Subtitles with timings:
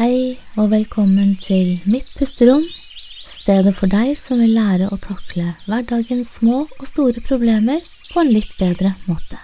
[0.00, 2.62] Hei og velkommen til Mitt pusterom,
[3.28, 8.30] stedet for deg som vil lære å takle hverdagens små og store problemer på en
[8.32, 9.36] litt bedre måte.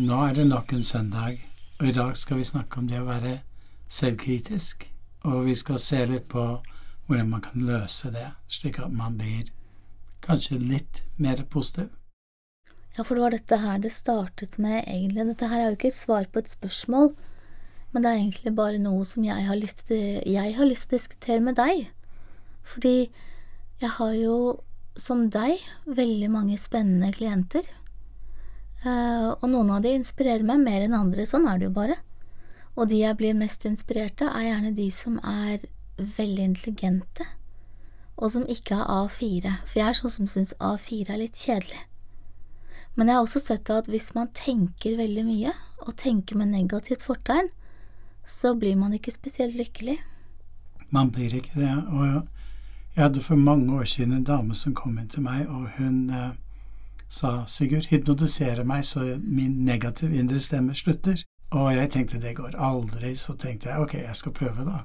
[0.00, 1.36] Nå er det nok en søndag,
[1.76, 3.34] og i dag skal vi snakke om det å være
[3.98, 4.88] selvkritisk.
[5.28, 6.46] Og vi skal se litt på
[7.04, 9.52] hvordan man kan løse det, slik at man blir
[10.24, 11.92] kanskje litt mer positiv.
[12.96, 15.28] Ja, for det var dette her det startet med, egentlig.
[15.34, 17.12] Dette her er jo ikke et svar på et spørsmål,
[17.92, 20.96] men det er egentlig bare noe som jeg har lyst til, jeg har lyst til
[20.96, 21.86] å diskutere med deg.
[22.66, 22.96] Fordi
[23.80, 24.36] jeg har jo,
[24.96, 27.68] som deg, veldig mange spennende klienter.
[28.82, 31.98] Eh, og noen av de inspirerer meg mer enn andre, sånn er det jo bare.
[32.76, 35.64] Og de jeg blir mest inspirert av, er gjerne de som er
[35.96, 37.24] veldig intelligente,
[38.16, 41.86] og som ikke har A4, for jeg er sånn som syns A4 er litt kjedelig.
[42.96, 45.52] Men jeg har også sett at hvis man tenker veldig mye,
[45.84, 47.50] og tenker med negativt fortegn,
[48.26, 49.98] så blir man ikke spesielt lykkelig.
[50.90, 51.74] Man blir ikke det.
[51.88, 52.26] Og
[52.96, 56.10] jeg hadde for mange år siden en dame som kom inn til meg, og hun
[56.10, 56.34] eh,
[57.08, 61.22] sa Sigurd, hypnotisere meg så min negative indre stemme slutter.
[61.50, 64.84] Og jeg tenkte det går aldri, så tenkte jeg ok, jeg skal prøve, da.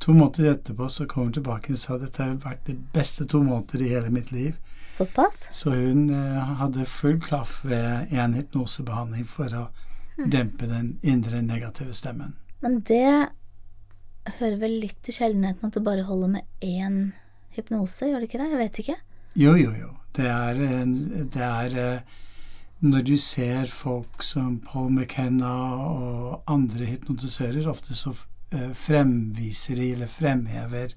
[0.00, 3.42] To måneder etterpå så kom hun tilbake og sa dette har vært de beste to
[3.42, 4.54] måneder i hele mitt liv.
[4.90, 5.48] Såpass?
[5.52, 9.66] Så hun eh, hadde full klaff ved en hypnosebehandling for å
[10.28, 12.36] dempe den indre negative stemmen.
[12.60, 13.30] Men det
[14.38, 17.12] hører vel litt til sjeldenheten at det bare holder med én
[17.56, 18.50] hypnose, gjør det ikke det?
[18.52, 18.98] Jeg vet ikke.
[19.40, 19.94] Jo, jo, jo.
[20.16, 20.58] Det er,
[21.30, 22.16] det er eh,
[22.80, 25.50] Når du ser folk som Paul McKenna
[25.86, 28.14] og andre hypnotisører, ofte så
[28.52, 30.94] eh, fremviser de eller fremhever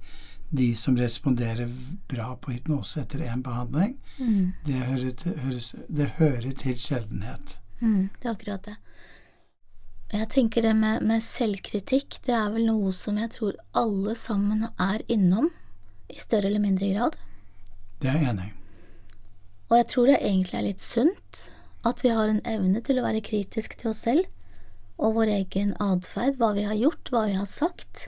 [0.53, 1.69] de som responderer
[2.07, 3.97] bra på hypnose etter én behandling.
[4.17, 4.53] Mm.
[4.65, 7.57] Det hører til, høres, det hører til sjeldenhet.
[7.81, 8.75] Mm, det er akkurat det.
[10.13, 14.67] Jeg tenker det med, med selvkritikk, det er vel noe som jeg tror alle sammen
[14.77, 15.49] er innom,
[16.05, 17.15] i større eller mindre grad.
[17.97, 18.53] Det er jeg enig i.
[19.71, 21.43] Og jeg tror det egentlig er litt sunt
[21.87, 24.29] at vi har en evne til å være kritisk til oss selv
[25.01, 28.07] og vår egen atferd, hva vi har gjort, hva vi har sagt.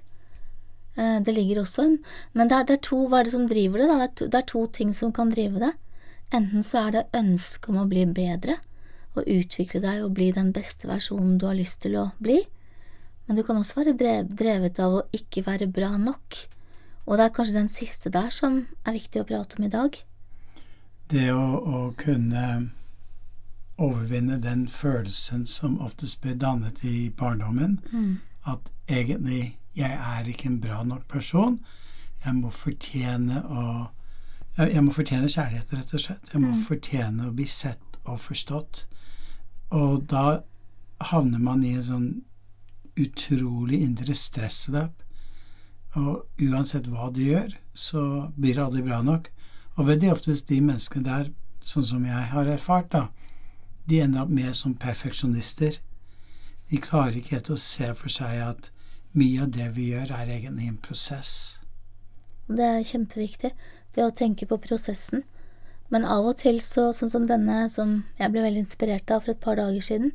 [0.93, 1.97] Eh, Det ligger også en
[2.33, 3.87] Men det er, det er to Hva er det som driver det?
[3.87, 5.73] Det er, to, det er to ting som kan drive det.
[6.31, 8.59] Enten så er det ønsket om å bli bedre,
[9.19, 12.41] og utvikle deg og bli den beste versjonen du har lyst til å bli.
[13.25, 13.95] Men du kan også være
[14.29, 16.37] drevet av å ikke være bra nok.
[17.05, 19.97] Og det er kanskje den siste der som er viktig å prate om i dag.
[21.09, 22.45] Det å, å kunne
[23.77, 27.79] overvinne den følelsen som oftest blir dannet i barndommen,
[28.47, 31.59] at egentlig jeg er ikke en bra nok person.
[32.25, 33.65] Jeg må fortjene å
[34.55, 36.29] jeg, jeg må fortjene kjærlighet, rett og slett.
[36.31, 38.85] Jeg må fortjene å bli sett og forstått.
[39.73, 40.41] Og da
[41.11, 42.09] havner man i en sånn
[42.99, 45.01] utrolig indre stressløp.
[45.95, 49.29] Og uansett hva du gjør, så blir det aldri bra nok.
[49.75, 51.31] Og veldig oftest de menneskene der,
[51.65, 53.07] sånn som jeg har erfart, da,
[53.85, 55.79] de ender opp mer som perfeksjonister.
[56.69, 58.71] De klarer ikke helt å se for seg at
[59.15, 61.31] mye av det vi gjør, er egentlig en prosess.
[62.47, 63.51] Det er kjempeviktig,
[63.95, 65.23] det å tenke på prosessen.
[65.93, 69.35] Men av og til, så, sånn som denne som jeg ble veldig inspirert av for
[69.35, 70.13] et par dager siden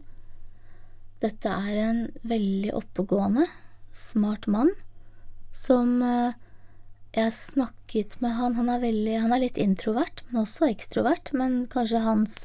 [1.23, 3.47] Dette er en veldig oppegående,
[3.93, 4.73] smart mann
[5.55, 6.33] som eh,
[7.15, 11.65] Jeg snakket med han, han er, veldig, han er litt introvert, men også ekstrovert, men
[11.71, 12.39] kanskje hans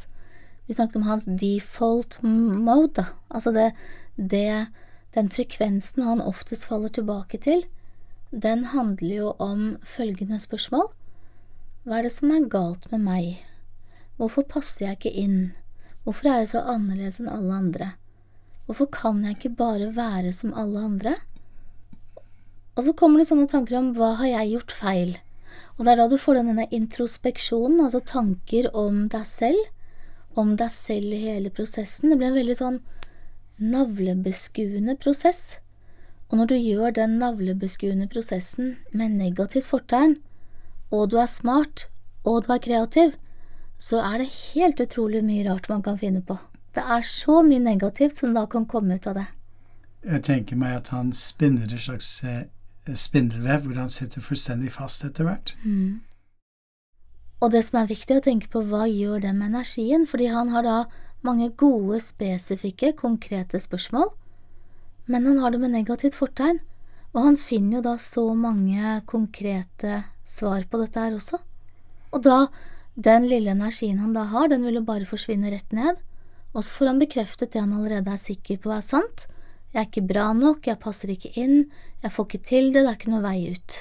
[0.65, 3.07] Vi snakket om hans default mode, da.
[3.29, 3.71] Altså det,
[4.17, 4.67] det
[5.13, 7.63] Den frekvensen han oftest faller tilbake til,
[8.31, 10.89] den handler jo om følgende spørsmål.
[11.85, 13.25] Hva er det som er galt med meg?
[14.17, 15.41] Hvorfor passer jeg ikke inn?
[16.01, 17.89] Hvorfor er jeg så annerledes enn alle andre?
[18.65, 21.13] Hvorfor kan jeg ikke bare være som alle andre?
[22.73, 25.13] Og så kommer det sånne tanker om hva har jeg gjort feil?
[25.77, 29.69] Og det er da du får denne introspeksjonen, altså tanker om deg selv,
[30.33, 32.09] om deg selv i hele prosessen.
[32.09, 32.81] Det blir en veldig sånn
[33.61, 35.59] navlebeskuende prosess.
[36.31, 40.17] Og når du gjør den navlebeskuende prosessen med negativt fortegn,
[40.95, 41.87] og du er smart,
[42.23, 43.15] og du er kreativ,
[43.79, 46.37] så er det helt utrolig mye rart man kan finne på.
[46.75, 49.27] Det er så mye negativt som da kan komme ut av det.
[50.05, 52.45] Jeg tenker meg at han spinner et slags eh,
[52.93, 55.55] spindelvev hvor han sitter fullstendig fast etter hvert.
[57.41, 60.05] Og det som er viktig å tenke på, hva gjør det med energien?
[60.07, 60.77] Fordi han har da
[61.25, 64.11] mange gode, spesifikke, konkrete spørsmål,
[65.09, 66.59] men han har det med negativt fortegn,
[67.13, 71.39] og han finner jo da så mange konkrete svar på dette her også.
[72.15, 72.47] Og da,
[72.95, 75.97] den lille energien han da har, den vil jo bare forsvinne rett ned,
[76.55, 79.27] og så får han bekreftet det han allerede er sikker på er sant.
[79.73, 81.65] Jeg er ikke bra nok, jeg passer ikke inn,
[82.03, 83.79] jeg får ikke til det, det er ikke noe vei ut.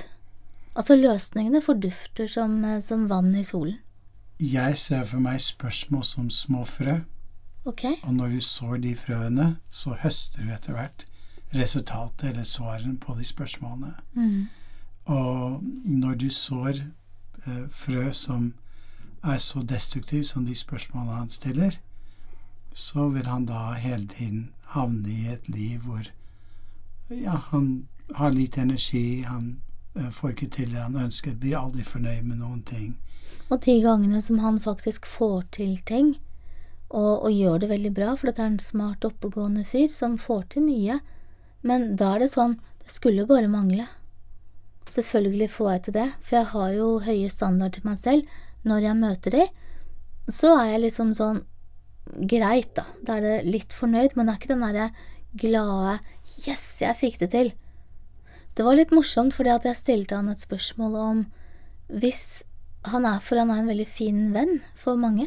[0.74, 3.78] Altså, løsningene fordufter som, eh, som vann i solen.
[4.42, 6.96] Jeg ser for meg spørsmål som små frø,
[7.64, 7.84] Ok?
[8.02, 11.06] og når du sår de frøene, så høster du etter hvert
[11.54, 13.94] resultatet eller svaren på de spørsmålene.
[14.18, 14.48] Mm.
[15.04, 16.80] Og når du sår
[17.46, 18.52] eh, frø som
[19.24, 21.78] er så destruktiv som de spørsmålene han stiller,
[22.74, 26.08] så vil han da hele tiden havne i et liv hvor
[27.08, 29.60] ja, han har lite energi, han
[29.94, 32.96] eh, får ikke til det han ønsker, blir aldri fornøyd med noen ting.
[33.52, 36.16] Og de gangene som han faktisk får til ting,
[36.88, 40.46] og, og gjør det veldig bra, for dette er en smart, oppegående fyr som får
[40.54, 40.98] til mye,
[41.62, 43.86] men da er det sånn, det skulle bare mangle.
[44.90, 48.38] Selvfølgelig får jeg til det, for jeg har jo høye standarder til meg selv.
[48.64, 49.44] Når jeg møter de,
[50.32, 51.42] så er jeg liksom sånn
[52.28, 52.84] greit, da.
[53.04, 54.88] Da er det litt fornøyd, men det er ikke den derre
[55.34, 55.98] glade
[56.46, 57.52] yes, jeg fikk det til.
[58.54, 61.22] Det var litt morsomt fordi at jeg stilte han et spørsmål om
[61.90, 62.44] hvis
[62.86, 65.26] han er, for han er en veldig fin venn for mange.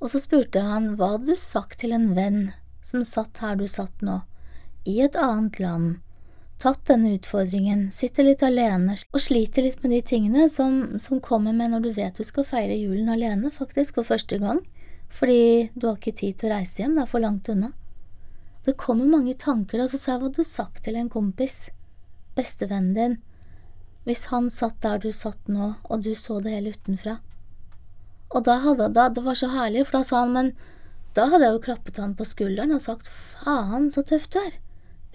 [0.00, 2.50] Og så spurte han hva hadde du sagt til en venn
[2.84, 4.20] som satt her du satt nå,
[4.86, 5.96] i et annet land,
[6.62, 11.52] tatt denne utfordringen, sitter litt alene og sliter litt med de tingene som, som kommer
[11.56, 14.62] med når du vet du skal feire julen alene, faktisk, for første gang,
[15.12, 17.72] fordi du har ikke tid til å reise hjem, det er for langt unna.
[18.66, 21.68] Det kommer mange tanker, og så sa hva du sagt til en kompis,
[22.36, 23.18] bestevennen din,
[24.06, 27.18] hvis han satt der du satt nå, og du så det hele utenfra.
[28.34, 30.52] Og da hadde da, det var så herlig, for da sa han, men
[31.16, 34.56] da hadde jeg jo klappet han på skulderen og sagt faen, så tøff du er.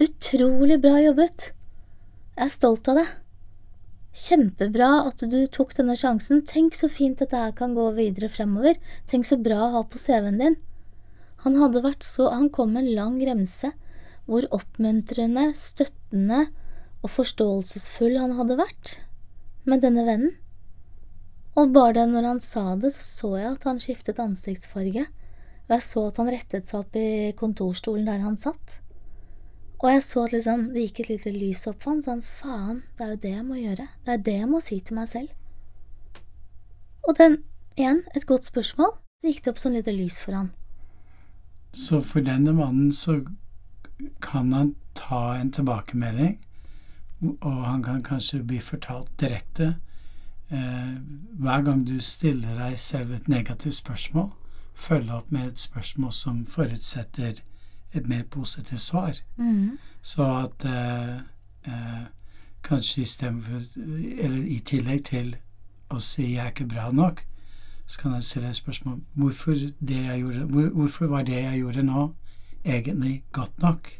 [0.02, 1.52] Utrolig bra jobbet.
[2.34, 3.10] Jeg er stolt av deg.
[4.18, 6.40] Kjempebra at du tok denne sjansen.
[6.48, 8.80] Tenk så fint dette her kan gå videre fremover.
[9.12, 10.58] Tenk så bra å ha på CV-en din.
[11.44, 12.32] Han hadde vært så…
[12.34, 13.70] Han kom med en lang remse
[14.26, 16.48] hvor oppmuntrende, støttende
[17.04, 18.96] og forståelsesfull han hadde vært
[19.68, 20.36] med denne vennen.
[21.54, 25.06] Og bare når han sa det, så så jeg at han skiftet ansiktsfarge,
[25.68, 28.80] og jeg så at han rettet seg opp i kontorstolen der han satt.
[29.82, 32.82] Og jeg så at liksom det gikk et lite lys opp for han, sånn faen,
[32.98, 35.08] det er jo det jeg må gjøre, det er det jeg må si til meg
[35.10, 35.32] selv.
[37.02, 37.40] Og den,
[37.74, 40.52] igjen, et godt spørsmål, så gikk det opp sånn lite lys for han.
[41.74, 43.18] Så for denne mannen så
[44.22, 46.36] kan han ta en tilbakemelding,
[47.32, 49.74] og han kan kanskje bli fortalt direkte
[50.50, 50.94] eh,
[51.42, 54.30] hver gang du stiller deg selv et negativt spørsmål,
[54.74, 57.42] følge opp med et spørsmål som forutsetter
[57.94, 59.18] et mer positivt svar.
[59.36, 59.78] Mm.
[60.02, 61.16] Så at eh,
[61.68, 62.04] eh,
[62.62, 63.60] kanskje istedenfor
[64.18, 65.36] Eller i tillegg til
[65.90, 67.24] å si 'jeg er ikke bra nok',
[67.86, 72.14] så kan jeg stille et spørsmål hvorfor, gjorde, hvor, hvorfor var det jeg gjorde nå,
[72.64, 73.90] egentlig godt nok?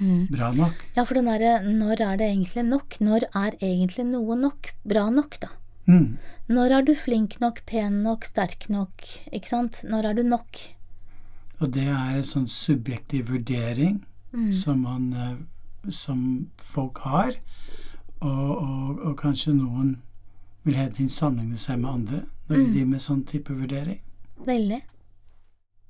[0.00, 0.26] Mm.
[0.32, 0.84] Bra nok?
[0.96, 3.00] Ja, for den derre når er det egentlig nok?
[3.00, 4.74] Når er egentlig noe nok?
[4.88, 5.48] Bra nok, da.
[5.86, 6.18] Mm.
[6.48, 9.82] Når er du flink nok, pen nok, sterk nok, ikke sant?
[9.84, 10.60] Når er du nok?
[11.60, 14.52] Og det er en sånn subjektiv vurdering Mm.
[14.52, 17.32] som, man, eh, som folk har,
[18.20, 19.96] og, og, og kanskje noen
[20.62, 22.72] vil hele tiden sammenligne seg med andre når de Mm.
[22.72, 23.98] driver med sånn type vurdering.
[24.46, 24.82] Veldig.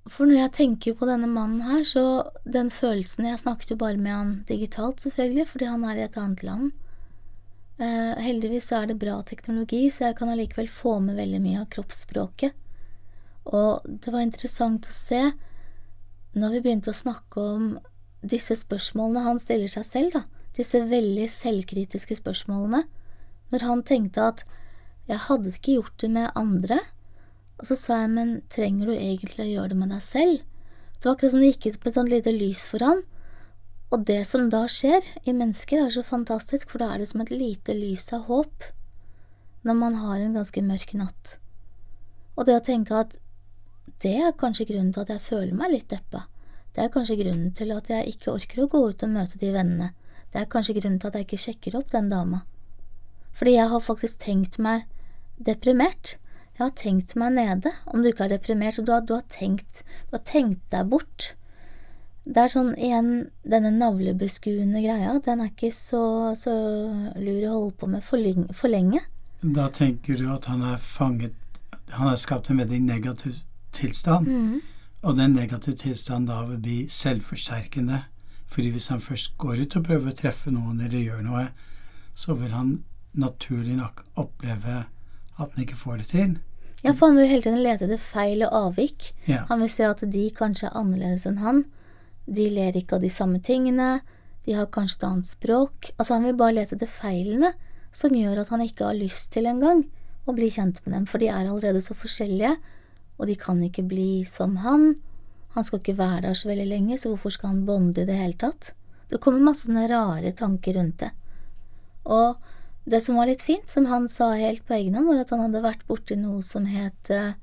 [0.09, 3.97] For når jeg tenker på denne mannen her, så den følelsen Jeg snakket jo bare
[3.99, 6.73] med han digitalt, selvfølgelig, fordi han er i et annet land.
[7.81, 11.61] Uh, heldigvis så er det bra teknologi, så jeg kan allikevel få med veldig mye
[11.61, 12.53] av kroppsspråket.
[13.47, 15.33] Og det var interessant å se
[16.37, 17.71] når vi begynte å snakke om
[18.21, 20.23] disse spørsmålene han stiller seg selv, da,
[20.57, 22.85] disse veldig selvkritiske spørsmålene,
[23.51, 24.45] når han tenkte at
[25.11, 26.79] jeg hadde ikke gjort det med andre,
[27.61, 30.45] og så sa jeg, men trenger du egentlig å gjøre det med deg selv?
[30.97, 33.03] Det var akkurat som det gikk ut med et sånt lite lys for han,
[33.91, 37.25] og det som da skjer i mennesker er så fantastisk, for da er det som
[37.25, 38.71] et lite lys av håp
[39.67, 41.35] når man har en ganske mørk natt.
[42.39, 43.19] Og det å tenke at
[44.01, 46.25] det er kanskje grunnen til at jeg føler meg litt deppa.
[46.73, 49.51] Det er kanskje grunnen til at jeg ikke orker å gå ut og møte de
[49.53, 49.91] vennene.
[50.33, 52.45] Det er kanskje grunnen til at jeg ikke sjekker opp den dama.
[53.37, 54.87] Fordi jeg har faktisk tenkt meg
[55.37, 56.15] deprimert.
[56.57, 57.75] Jeg har tenkt meg nede.
[57.93, 60.89] Om du ikke er deprimert, så du har, du har tenkt Du har tenkt deg
[60.95, 61.35] bort.
[62.25, 66.53] Det er sånn igjen, denne navlebeskuende greia, den er ikke så, så
[67.17, 68.25] lur å holde på med for.
[68.55, 69.03] For lenge.
[69.41, 71.33] Da tenker du at han er fanget
[71.97, 73.41] Han har skapt en veldig negativ
[73.77, 74.29] tilstand.
[74.29, 74.61] Mm.
[75.03, 78.03] Og den negative tilstanden da vil bli selvforsterkende.
[78.51, 81.49] Fordi hvis han først går ut og prøver å treffe noen eller gjør noe,
[82.15, 82.81] så vil han
[83.13, 84.85] naturlig nok oppleve
[85.41, 86.39] at han ikke får det til.
[86.83, 89.13] Ja, for han vil hele tiden lete etter feil og avvik.
[89.29, 89.45] Ja.
[89.51, 91.65] Han vil se at de kanskje er annerledes enn han,
[92.31, 94.01] de ler ikke av de samme tingene,
[94.47, 97.53] de har kanskje et annet språk, altså han vil bare lete etter feilene
[97.93, 99.85] som gjør at han ikke har lyst til engang
[100.29, 102.55] å bli kjent med dem, for de er allerede så forskjellige,
[103.21, 104.95] og de kan ikke bli som han,
[105.55, 108.17] han skal ikke være der så veldig lenge, så hvorfor skal han bonde i det
[108.17, 108.73] hele tatt?
[109.11, 111.11] Det kommer masse sånne rare tanker rundt det.
[112.09, 112.41] Og
[112.91, 115.45] det som var litt fint, som han sa helt på egen hånd, var at han
[115.45, 117.37] hadde vært borti noe som het en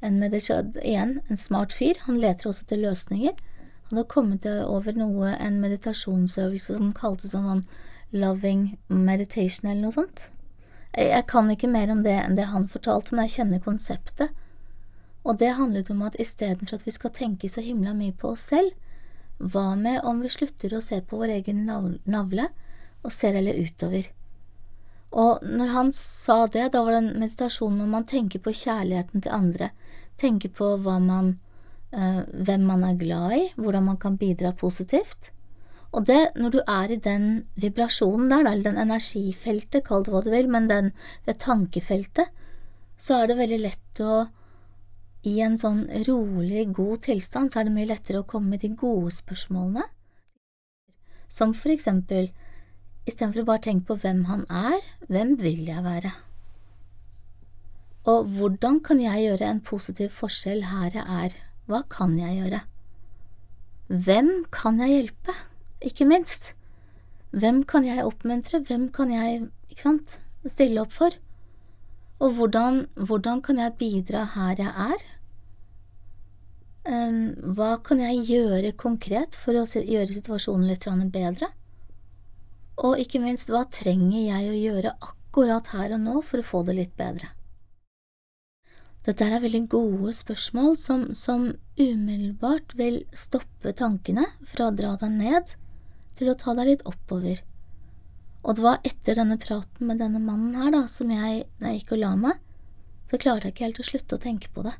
[0.00, 1.94] en igjen, en smart fyr.
[2.06, 3.36] Han leter også til løsninger.
[3.88, 7.64] Han hadde kommet over noe, en meditasjonsøvelse som kaltes sånn
[8.10, 10.28] loving meditation eller noe sånt.
[10.96, 14.32] Jeg kan ikke mer om det enn det han fortalte, men jeg kjenner konseptet.
[15.24, 18.46] Og det handlet om at istedenfor at vi skal tenke så himla mye på oss
[18.52, 18.72] selv,
[19.40, 22.48] hva med om vi slutter å se på vår egen navle
[23.02, 24.08] og ser heller utover?
[25.10, 29.24] Og når han sa det, da var det en meditasjon hvor man tenker på kjærligheten
[29.24, 29.70] til andre,
[30.20, 31.38] tenker på man,
[31.96, 35.32] øh, hvem man er glad i, hvordan man kan bidra positivt.
[35.90, 40.22] Og det, når du er i den vibrasjonen der, eller den energifeltet, kall det hva
[40.22, 40.92] du vil, men den,
[41.26, 42.30] det tankefeltet,
[43.00, 44.28] så er det veldig lett å
[45.26, 48.72] i en sånn rolig, god tilstand, så er det mye lettere å komme med de
[48.78, 49.84] gode spørsmålene,
[51.30, 52.30] som for eksempel,
[53.08, 56.12] istedenfor å bare tenke på hvem han er, hvem vil jeg være?
[58.10, 61.36] Og hvordan kan jeg gjøre en positiv forskjell her jeg er,
[61.68, 62.62] hva kan jeg gjøre?
[63.90, 65.36] Hvem kan jeg hjelpe,
[65.84, 66.52] ikke minst?
[67.30, 70.16] Hvem kan jeg oppmuntre, hvem kan jeg, ikke sant,
[70.48, 71.14] stille opp for?
[72.20, 75.06] Og hvordan, hvordan kan jeg bidra her jeg er?
[77.56, 81.48] Hva kan jeg gjøre konkret for å gjøre situasjonen litt bedre?
[82.80, 86.62] Og ikke minst, hva trenger jeg å gjøre akkurat her og nå for å få
[86.68, 87.32] det litt bedre?
[89.04, 91.46] Dette er veldig gode spørsmål som, som
[91.80, 95.54] umiddelbart vil stoppe tankene fra å dra deg ned
[96.20, 97.40] til å ta deg litt oppover.
[98.40, 101.82] Og det var etter denne praten med denne mannen her, da, som jeg, da jeg
[101.82, 102.38] gikk og la meg,
[103.10, 104.76] så klarte jeg ikke helt å slutte å tenke på det.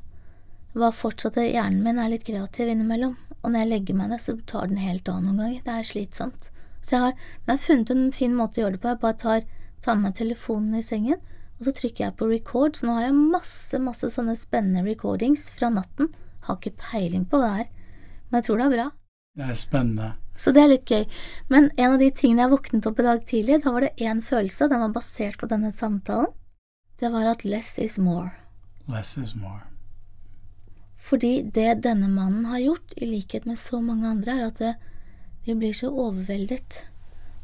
[0.71, 4.13] Det var fortsatt at hjernen min er litt kreativ innimellom, og når jeg legger meg
[4.13, 5.65] ned, så tar den helt av noen ganger.
[5.65, 6.47] Det er slitsomt.
[6.81, 8.93] Så jeg har, jeg har funnet en fin måte å gjøre det på.
[8.93, 9.43] Jeg bare tar,
[9.85, 11.19] tar med telefonen i sengen,
[11.59, 15.49] og så trykker jeg på record, så nå har jeg masse, masse sånne spennende recordings
[15.53, 16.09] fra natten.
[16.47, 17.69] Har ikke peiling på hva det er,
[18.29, 18.87] men jeg tror det er bra.
[19.37, 20.07] Det er spennende.
[20.41, 21.03] Så det er litt gøy.
[21.53, 24.23] Men en av de tingene jeg våknet opp i dag tidlig, da var det én
[24.25, 26.31] følelse, den var basert på denne samtalen.
[27.01, 28.31] Det var at less is more.
[28.89, 29.61] Less is more.
[31.01, 34.73] Fordi det denne mannen har gjort, i likhet med så mange andre, er at det,
[35.45, 36.83] vi blir så overveldet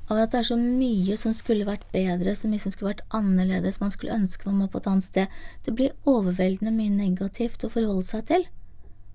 [0.07, 3.07] av at det er så mye som skulle vært bedre, så mye som skulle vært
[3.17, 5.39] annerledes, man skulle ønske man var på et annet sted.
[5.65, 8.45] Det blir overveldende mye negativt å forholde seg til.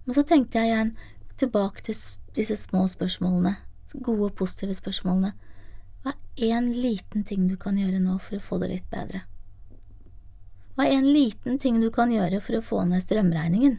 [0.04, 0.94] Men så tenkte jeg igjen
[1.40, 1.96] tilbake til
[2.36, 3.56] disse små spørsmålene,
[3.94, 5.32] gode, positive spørsmålene.
[6.02, 9.22] Hva er en liten ting du kan gjøre nå for å få det litt bedre?
[10.74, 13.78] Hva er en liten ting du kan gjøre for å få ned strømregningen?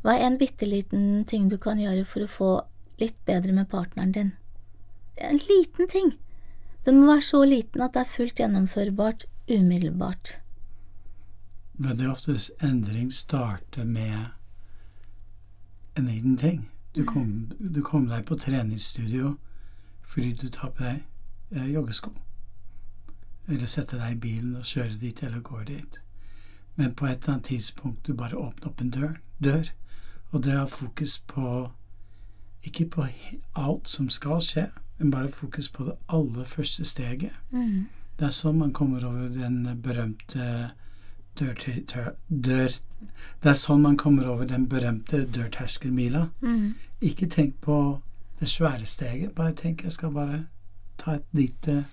[0.00, 2.50] Hva er en bitte liten ting du kan gjøre for å få
[3.02, 4.32] litt bedre med partneren din?
[5.20, 6.14] En liten ting.
[6.84, 10.38] Den må være så liten at det er fullt gjennomførbart umiddelbart.
[11.80, 14.32] Veldig ofte endring starter med
[15.96, 16.69] en liten ting.
[16.94, 19.36] Du kommer du kom deg på treningsstudio
[20.10, 21.02] fordi du tar på deg
[21.54, 22.10] eh, joggesko.
[23.48, 26.00] Eller setter deg i bilen og kjører dit eller går dit.
[26.74, 29.70] Men på et eller annet tidspunkt du bare åpner opp en dør, dør
[30.30, 31.70] og det har fokus på
[32.62, 33.06] ikke på
[33.56, 34.66] alt som skal skje,
[34.98, 37.32] men bare fokus på det aller første steget.
[37.50, 37.88] Mm.
[38.18, 40.70] Det er sånn man kommer over den berømte
[41.40, 42.76] dør, dør
[43.42, 46.26] Det er sånn man kommer over den berømte dørterskelmila.
[46.44, 46.74] Mm.
[47.00, 47.76] Ikke tenk på
[48.40, 49.34] det svære steget.
[49.34, 50.42] Bare tenk jeg skal bare
[51.00, 51.84] ta et lite,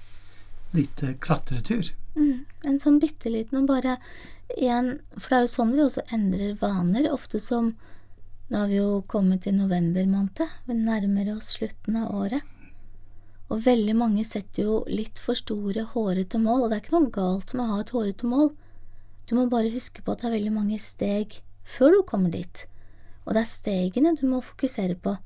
[0.76, 1.94] lite klatretur.
[2.18, 2.44] Mm.
[2.68, 4.00] En sånn bitte liten og bare
[4.58, 7.08] igjen For det er jo sånn vi også endrer vaner.
[7.12, 7.74] Ofte som
[8.48, 12.54] nå har vi jo kommet til november måned, vi nærmer oss slutten av året.
[13.52, 17.12] Og veldig mange setter jo litt for store, hårete mål, og det er ikke noe
[17.16, 18.50] galt med å ha et hårete mål.
[19.30, 22.64] Du må bare huske på at det er veldig mange steg før du kommer dit,
[23.26, 25.18] og det er stegene du må fokusere på.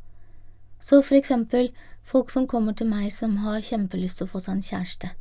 [0.81, 1.69] Så for eksempel
[2.03, 5.11] folk som kommer til meg som har kjempelyst til å få seg en kjæreste.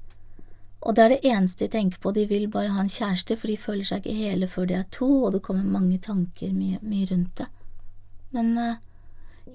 [0.81, 3.53] Og det er det eneste de tenker på, de vil bare ha en kjæreste, for
[3.53, 6.81] de føler seg ikke hele før de er to, og det kommer mange tanker mye,
[6.81, 7.51] mye rundt det.
[8.33, 8.79] Men eh,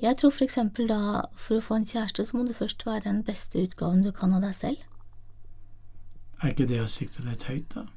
[0.04, 3.08] jeg tror for eksempel da for å få en kjæreste, så må du først være
[3.08, 4.86] den beste utgaven du kan av deg selv.
[6.44, 7.88] Er ikke det å sikte litt høyt, da?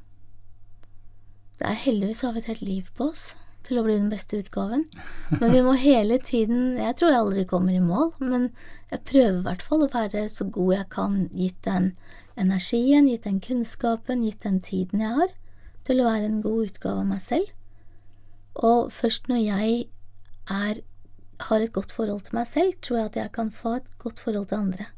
[1.59, 3.33] Det er heldigvis har vi et helt liv på oss,
[3.67, 4.85] til å bli den beste utgaven.
[5.41, 8.49] Men vi må hele tiden Jeg tror jeg aldri kommer i mål, men
[8.93, 11.93] jeg prøver i hvert fall å være så god jeg kan, gitt den
[12.39, 15.35] energien, gitt den kunnskapen, gitt den tiden jeg har,
[15.85, 17.51] til å være en god utgave av meg selv.
[18.55, 19.75] Og først når jeg
[20.49, 20.81] er,
[21.51, 24.23] har et godt forhold til meg selv, tror jeg at jeg kan få et godt
[24.23, 24.89] forhold til andre.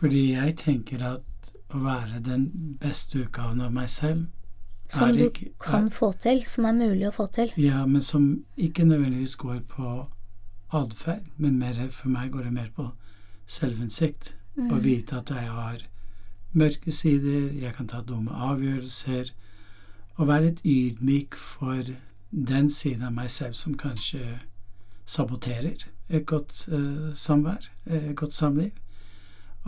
[0.00, 2.48] Fordi jeg tenker at å være den
[2.80, 4.26] beste utgaven av meg selv
[4.90, 7.52] Som du ikke, kan er, få til, som er mulig å få til.
[7.60, 8.24] Ja, men som
[8.58, 9.92] ikke nødvendigvis går på
[10.74, 12.88] atferd, men mer, for meg går det mer på
[13.46, 14.34] selvinnsikt.
[14.56, 14.72] Mm.
[14.74, 15.86] Å vite at jeg har
[16.58, 19.30] mørke sider, jeg kan ta dumme avgjørelser.
[20.18, 21.94] Å være litt ydmyk for
[22.30, 24.40] den siden av meg selv som kanskje
[25.06, 28.74] saboterer et godt uh, samvær, et godt samliv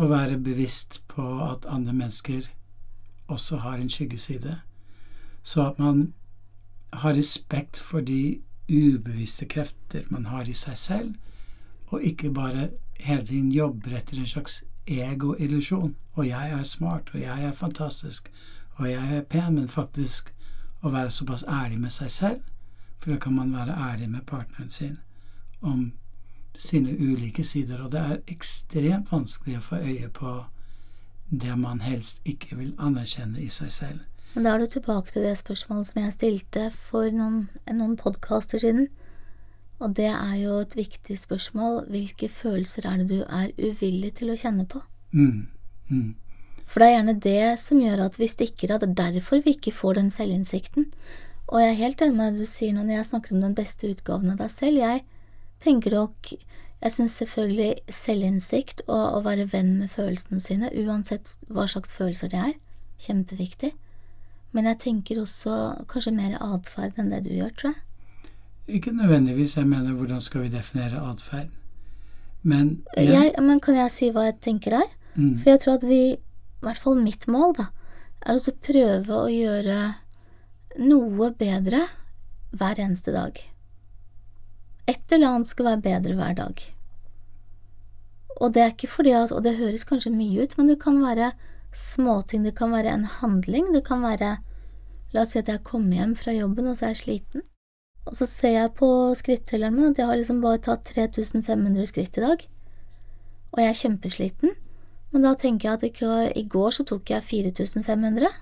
[0.01, 2.49] å være bevisst på at andre mennesker
[3.33, 4.59] også har en skyggeside,
[5.43, 6.13] så at man
[6.93, 11.15] har respekt for de ubevisste krefter man har i seg selv,
[11.87, 12.71] og ikke bare
[13.01, 15.97] hele tiden jobber etter en slags egoillusjon.
[16.15, 18.31] Og jeg er smart, og jeg er fantastisk,
[18.77, 20.33] og jeg er pen, men faktisk
[20.83, 22.41] å være såpass ærlig med seg selv,
[22.99, 24.99] for da kan man være ærlig med partneren sin
[25.61, 25.93] om
[26.55, 30.33] sine ulike sider, og det er ekstremt vanskelig å få øye på
[31.31, 34.01] det man helst ikke vil anerkjenne i seg selv.
[34.35, 38.63] Men da er du tilbake til det spørsmålet som jeg stilte for noen, noen podkaster
[38.63, 38.89] siden.
[39.83, 41.83] Og det er jo et viktig spørsmål.
[41.91, 44.81] Hvilke følelser er det du er uvillig til å kjenne på?
[45.13, 45.49] Mm,
[45.91, 46.15] mm.
[46.65, 48.81] For det er gjerne det som gjør at vi stikker av.
[48.81, 50.89] Det er derfor vi ikke får den selvinnsikten.
[51.53, 53.91] Og jeg er helt enig med det du sier når jeg snakker om den beste
[53.91, 54.81] utgaven av deg selv.
[54.81, 55.05] Jeg
[55.61, 56.33] tenker nok
[56.83, 62.33] Jeg syns selvfølgelig selvinnsikt og å være venn med følelsene sine, uansett hva slags følelser
[62.33, 62.57] det er,
[62.99, 63.71] kjempeviktig.
[64.53, 65.57] Men jeg tenker også
[65.89, 67.81] kanskje mer atferd enn det du gjør, tror jeg.
[68.79, 69.57] Ikke nødvendigvis.
[69.57, 71.51] Jeg mener, hvordan skal vi definere atferd?
[72.43, 73.03] Men ja.
[73.03, 74.91] jeg, Men kan jeg si hva jeg tenker der?
[75.15, 75.39] Mm.
[75.39, 77.69] For jeg tror at vi, i hvert fall mitt mål, da,
[78.23, 79.79] er å prøve å gjøre
[80.83, 81.87] noe bedre
[82.53, 83.39] hver eneste dag.
[84.89, 86.63] Et eller annet skal være bedre hver dag.
[88.41, 90.99] Og det er ikke fordi at Og det høres kanskje mye ut, men det kan
[91.03, 91.33] være
[91.73, 92.45] småting.
[92.47, 93.73] Det kan være en handling.
[93.75, 94.39] Det kan være
[95.13, 97.43] La oss si at jeg kommer hjem fra jobben, og så er jeg sliten.
[98.09, 102.17] Og så ser jeg på skrittelleren min at jeg har liksom bare tatt 3500 skritt
[102.17, 102.47] i dag.
[103.53, 104.57] Og jeg er kjempesliten.
[105.13, 108.33] Men da tenker jeg at ikke, i går så tok jeg 4500.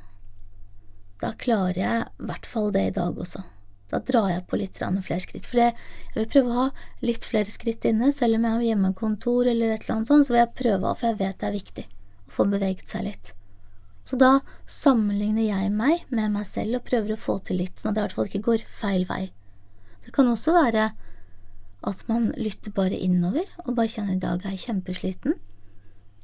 [1.21, 3.43] Da klarer jeg i hvert fall det i dag også.
[3.91, 5.51] Da drar jeg på litt flere skritt.
[5.51, 5.75] For jeg
[6.15, 6.69] vil prøve å ha
[7.03, 10.37] litt flere skritt inne, selv om jeg har hjemmekontor eller et eller annet sånt, så
[10.37, 11.91] vil jeg prøve, for jeg vet det er viktig
[12.31, 13.33] få beveget seg litt.
[14.07, 17.93] Så da sammenligner jeg meg med meg selv og prøver å få til litt, sånn
[17.93, 19.23] at det i hvert fall ikke går feil vei.
[20.05, 20.91] Det kan også være
[21.91, 25.37] at man lytter bare innover og bare kjenner i dag er jeg kjempesliten.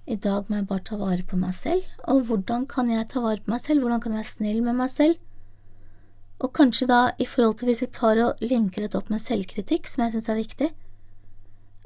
[0.06, 3.22] I dag må jeg bare ta vare på meg selv, og hvordan kan jeg ta
[3.24, 5.22] vare på meg selv, hvordan kan jeg være snill med meg selv?
[6.36, 9.88] Og kanskje da, i forhold til hvis vi tar og linker dette opp med selvkritikk,
[9.88, 10.68] som jeg synes er viktig,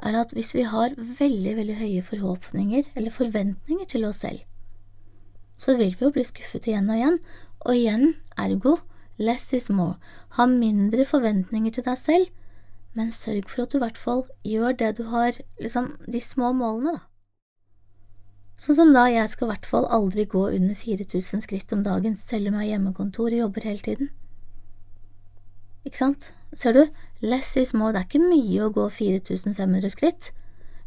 [0.03, 4.41] er at hvis vi har veldig, veldig høye forhåpninger eller forventninger til oss selv,
[5.61, 7.19] så vil vi jo bli skuffet igjen og igjen,
[7.61, 8.79] og igjen, ergo,
[9.21, 9.99] less is more,
[10.37, 12.31] ha mindre forventninger til deg selv,
[12.97, 16.55] men sørg for at du i hvert fall gjør det du har, liksom, de små
[16.57, 17.07] målene, da.
[18.61, 22.17] Sånn som da, jeg skal i hvert fall aldri gå under 4000 skritt om dagen,
[22.17, 24.11] selv om jeg har hjemmekontor og jobber hele tiden.
[25.89, 26.33] Ikke sant?
[26.53, 26.83] Ser du,
[27.21, 30.31] less is more, det er ikke mye å gå 4500 skritt,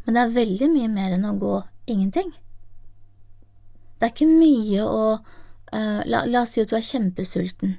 [0.03, 1.53] men det er veldig mye mer enn å gå
[1.89, 2.33] ingenting.
[3.97, 7.77] Det er ikke mye å uh, la, la, oss si at du er kjempesulten,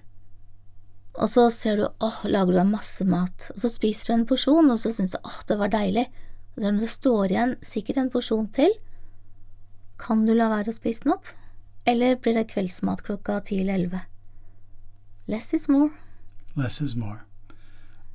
[1.14, 4.26] og så ser du åh, lager du deg masse mat, og så spiser du en
[4.30, 6.08] porsjon, og så syns du åh, det var deilig,
[6.54, 8.74] og når det står igjen sikkert en porsjon til,
[10.00, 11.28] kan du la være å spise den opp,
[11.86, 14.00] eller blir det kveldsmat klokka ti eller elleve?
[15.26, 15.90] Less is more.
[16.56, 17.24] Less is more.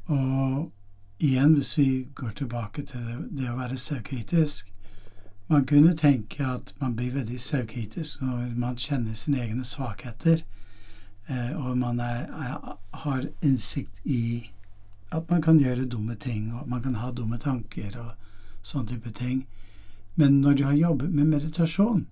[0.09, 0.71] Og
[1.19, 4.71] igjen, hvis vi går tilbake til det, det å være selvkritisk
[5.49, 10.43] Man kunne tenke at man blir veldig selvkritisk når man kjenner sine egne svakheter,
[11.25, 14.51] eh, og man er, er, har innsikt i
[15.11, 18.11] at man kan gjøre dumme ting, og man kan ha dumme tanker og
[18.61, 19.47] sånne type ting.
[20.15, 22.05] Men når du har jobbet med meditasjon,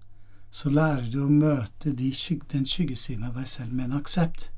[0.52, 2.10] så lærer du å møte de
[2.52, 4.50] den skyggesiden av deg selv med en aksept.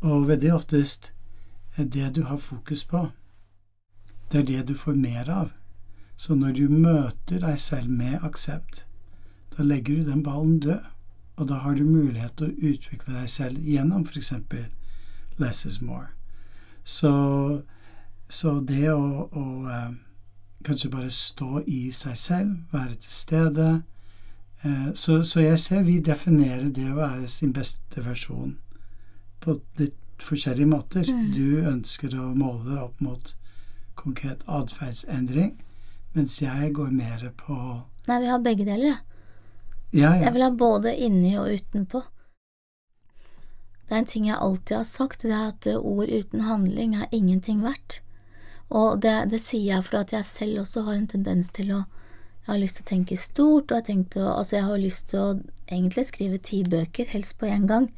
[0.00, 1.12] Og veldig oftest
[1.76, 3.08] det du har fokus på,
[4.32, 5.50] det er det du får mer av.
[6.16, 8.84] Så når du møter deg selv med aksept,
[9.56, 10.84] da legger du den ballen død,
[11.36, 14.32] og da har du mulighet til å utvikle deg selv gjennom f.eks.
[15.38, 16.10] less is more.
[16.84, 17.62] Så,
[18.28, 19.92] så det å, å eh,
[20.64, 23.68] kanskje bare stå i seg selv, være til stede
[24.64, 28.58] eh, så, så, jeg ser vi definerer det å være sin beste versjon
[29.40, 31.06] på litt forskjellige måter.
[31.06, 31.26] Mm.
[31.34, 33.34] Du ønsker å måle deg opp mot
[34.00, 35.54] konkret atferdsendring,
[36.16, 37.56] mens jeg går mer på
[38.08, 39.02] Nei, vi har begge deler.
[39.92, 40.24] Ja, ja.
[40.24, 42.00] Jeg vil ha både inni og utenpå.
[43.90, 47.10] Det er en ting jeg alltid har sagt, det er at ord uten handling er
[47.12, 48.00] ingenting verdt.
[48.70, 51.86] Og det, det sier jeg fordi jeg selv også har en tendens til å
[52.40, 55.18] Jeg har lyst til å tenke stort, og jeg, å, altså jeg har lyst til
[55.20, 55.26] å
[55.68, 57.90] egentlig skrive ti bøker, helst på én gang,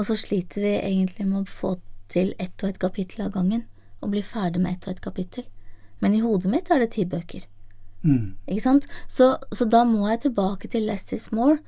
[0.00, 1.74] og så sliter vi egentlig med å få
[2.10, 3.66] til ett og et kapittel av gangen,
[4.00, 5.44] og bli ferdig med ett og et kapittel.
[6.00, 7.44] Men i hodet mitt er det ti bøker.
[8.00, 8.36] Mm.
[8.48, 8.86] Ikke sant?
[9.12, 11.58] Så, så, da må jeg tilbake til less is more,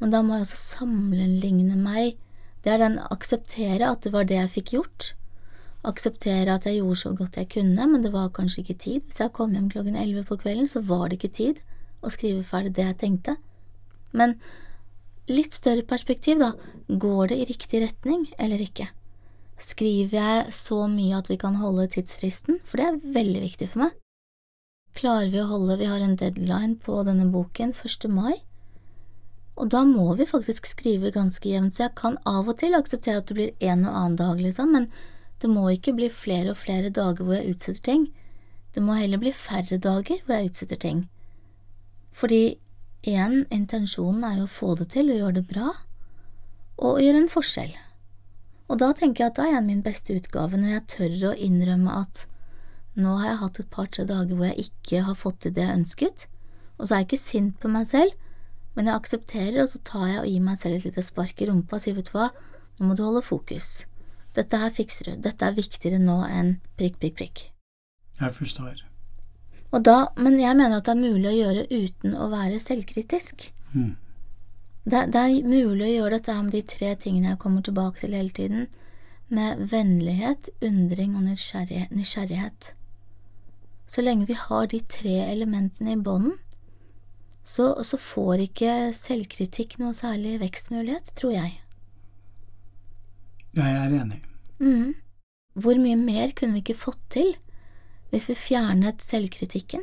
[0.00, 2.18] men da må jeg også sammenligne meg.
[2.64, 5.12] Det er den akseptere at det var det jeg fikk gjort.
[5.86, 9.06] Akseptere at jeg gjorde så godt jeg kunne, men det var kanskje ikke tid.
[9.06, 11.62] Hvis jeg kom hjem klokken elleve på kvelden, så var det ikke tid
[12.02, 13.36] å skrive ferdig det jeg tenkte.
[14.10, 14.34] Men
[15.30, 16.52] litt større perspektiv, da.
[16.88, 18.88] Går det i riktig retning eller ikke?
[19.58, 23.86] Skriver jeg så mye at vi kan holde tidsfristen, for det er veldig viktig for
[23.86, 23.96] meg.
[24.96, 28.08] Klarer vi å holde Vi har en deadline på denne boken 1.
[28.12, 28.36] mai,
[29.56, 33.22] og da må vi faktisk skrive ganske jevnt, så jeg kan av og til akseptere
[33.22, 34.90] at det blir en og annen dag, liksom, men
[35.40, 38.06] det må ikke bli flere og flere dager hvor jeg utsetter ting.
[38.76, 41.06] Det må heller bli færre dager hvor jeg utsetter ting.
[42.12, 42.58] Fordi
[43.02, 45.72] igjen, intensjonen er jo å få det til og gjøre det bra,
[46.76, 47.74] og gjøre en forskjell.
[48.66, 51.36] Og da tenker jeg at da er jeg min beste utgave, når jeg tør å
[51.48, 52.24] innrømme at
[52.96, 55.80] nå har jeg hatt et par–tre dager hvor jeg ikke har fått til det jeg
[55.82, 56.26] ønsket,
[56.76, 58.16] og så er jeg ikke sint på meg selv,
[58.76, 61.48] men jeg aksepterer, og så tar jeg og gir meg selv et lite spark i
[61.48, 62.30] rumpa og sier, vet du hva,
[62.76, 63.86] nå må du holde fokus.
[64.36, 67.46] Dette her fikser du, dette er viktigere nå enn prikk, prikk, prikk.
[68.20, 68.84] Jeg forstår.
[69.74, 73.48] Og da, men jeg mener at det er mulig å gjøre uten å være selvkritisk.
[73.74, 73.94] Mm.
[74.86, 78.14] Det, det, er mulig å gjøre dette med de tre tingene jeg kommer tilbake til
[78.14, 78.66] hele tiden,
[79.26, 82.70] med vennlighet, undring og nysgjerrighet.
[83.90, 86.36] Så lenge vi har de tre elementene i bånden,
[87.46, 91.52] så, så, får ikke selvkritikk noe særlig vekstmulighet, tror jeg.
[93.54, 94.18] Jeg er enig.
[94.58, 94.96] Mm.
[95.54, 97.36] Hvor mye mer kunne vi ikke fått til
[98.16, 99.82] hvis vi fjernet selvkritikken?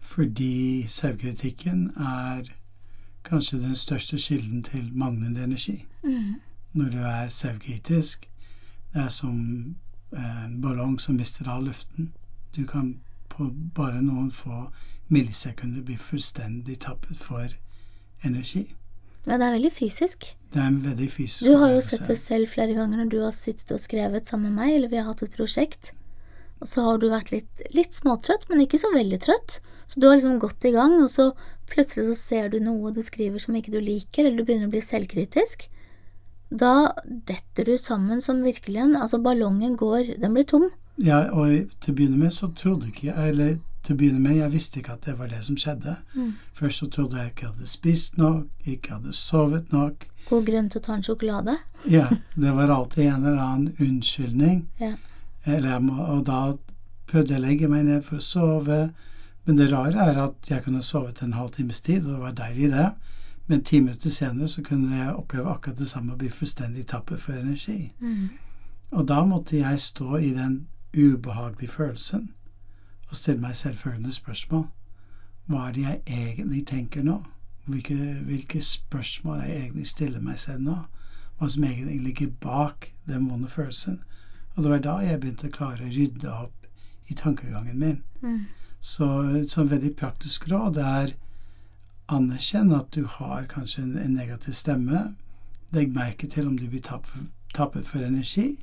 [0.00, 2.46] Fordi selvkritikken er
[3.28, 5.84] kanskje den største kilden til manglende energi.
[6.02, 6.40] Mm.
[6.72, 8.24] Når du er selvkritisk,
[8.94, 9.34] det er som
[10.16, 12.12] en ballong som mister all luften.
[12.56, 14.70] Du kan på bare noen få
[15.08, 17.52] millisekunder bli fullstendig tappet for
[18.24, 18.64] energi.
[19.26, 20.32] Men det er veldig fysisk.
[20.54, 23.20] Det er en veldig fysisk Du har jo sett det selv flere ganger når du
[23.20, 25.92] har sittet og skrevet sammen med meg, eller vi har hatt et prosjekt,
[26.60, 29.58] og så har du vært litt, litt småtrøtt, men ikke så veldig trøtt.
[29.88, 31.30] Så du har liksom gått i gang, og så
[31.70, 34.74] plutselig så ser du noe du skriver som ikke du liker, eller du begynner å
[34.74, 35.68] bli selvkritisk.
[36.50, 40.70] Da detter du sammen som virkelig en Altså, ballongen går Den blir tom.
[40.96, 44.36] Ja, og til å begynne med så trodde ikke jeg Eller til å begynne med,
[44.36, 45.94] jeg visste ikke at det var det som skjedde.
[46.14, 46.32] Mm.
[46.56, 50.08] Først så trodde jeg ikke jeg hadde spist nok, ikke hadde sovet nok.
[50.28, 51.54] God grunn til å ta en sjokolade?
[51.88, 54.66] ja, det var alltid en eller annen unnskyldning.
[54.82, 54.96] Ja.
[55.46, 56.56] Eller, og da
[57.08, 58.80] prøvde jeg å legge meg ned for å sove.
[59.44, 62.34] Men det rare er at jeg kunne sovet en halv times tid, og det var
[62.36, 62.88] deilig, det.
[63.48, 67.20] Men ti minutter senere så kunne jeg oppleve akkurat det samme og bli fullstendig tappet
[67.20, 67.92] for energi.
[68.00, 68.28] Mm.
[68.90, 72.30] Og da måtte jeg stå i den ubehagelige følelsen
[73.08, 74.66] og stille meg selvfølgende spørsmål.
[75.48, 77.22] Hva er det jeg egentlig tenker nå?
[77.66, 80.76] Hvilke, hvilke spørsmål jeg egentlig stiller meg selv nå?
[81.38, 84.00] Hva som egentlig ligger bak den vonde følelsen?
[84.58, 86.66] Og det var da jeg begynte å klare å rydde opp
[87.06, 88.00] i tankegangen min.
[88.26, 88.40] Mm.
[88.82, 89.06] Så
[89.38, 91.12] et sånn veldig praktisk råd er
[92.10, 95.04] anerkjenn at du har kanskje en, en negativ stemme.
[95.70, 98.56] Legg merke til om du blir tappet for energi,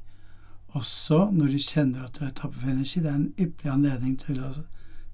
[0.75, 2.99] også når du kjenner at du er tappet for energi.
[2.99, 4.53] Det er en ypperlig anledning til å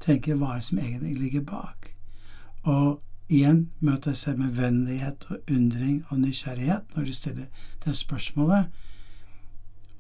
[0.02, 1.92] tenke hva som egentlig ligger bak.
[2.66, 7.94] Og igjen møte deg selv med vennlighet og undring og nysgjerrighet når du stiller det
[8.02, 8.74] spørsmålet.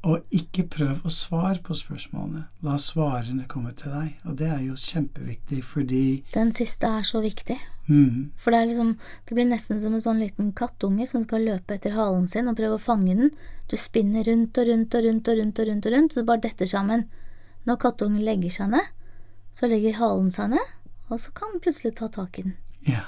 [0.02, 2.48] Og ikke prøv å svare på spørsmålene.
[2.66, 4.16] La svarene komme til deg.
[4.26, 7.58] Og det er jo kjempeviktig fordi Den siste er så viktig.
[7.86, 8.32] Mm.
[8.42, 8.96] For det er liksom
[9.28, 12.58] Det blir nesten som en sånn liten kattunge som skal løpe etter halen sin og
[12.58, 13.30] prøve å fange den.
[13.70, 16.30] Du spinner rundt og rundt og rundt og rundt og rundt, og rundt, og det
[16.32, 17.06] bare detter sammen.
[17.70, 18.88] Når kattungen legger seg ned,
[19.54, 20.72] så legger halen seg ned,
[21.12, 22.58] og så kan den plutselig ta tak i den.
[22.90, 23.06] Ja.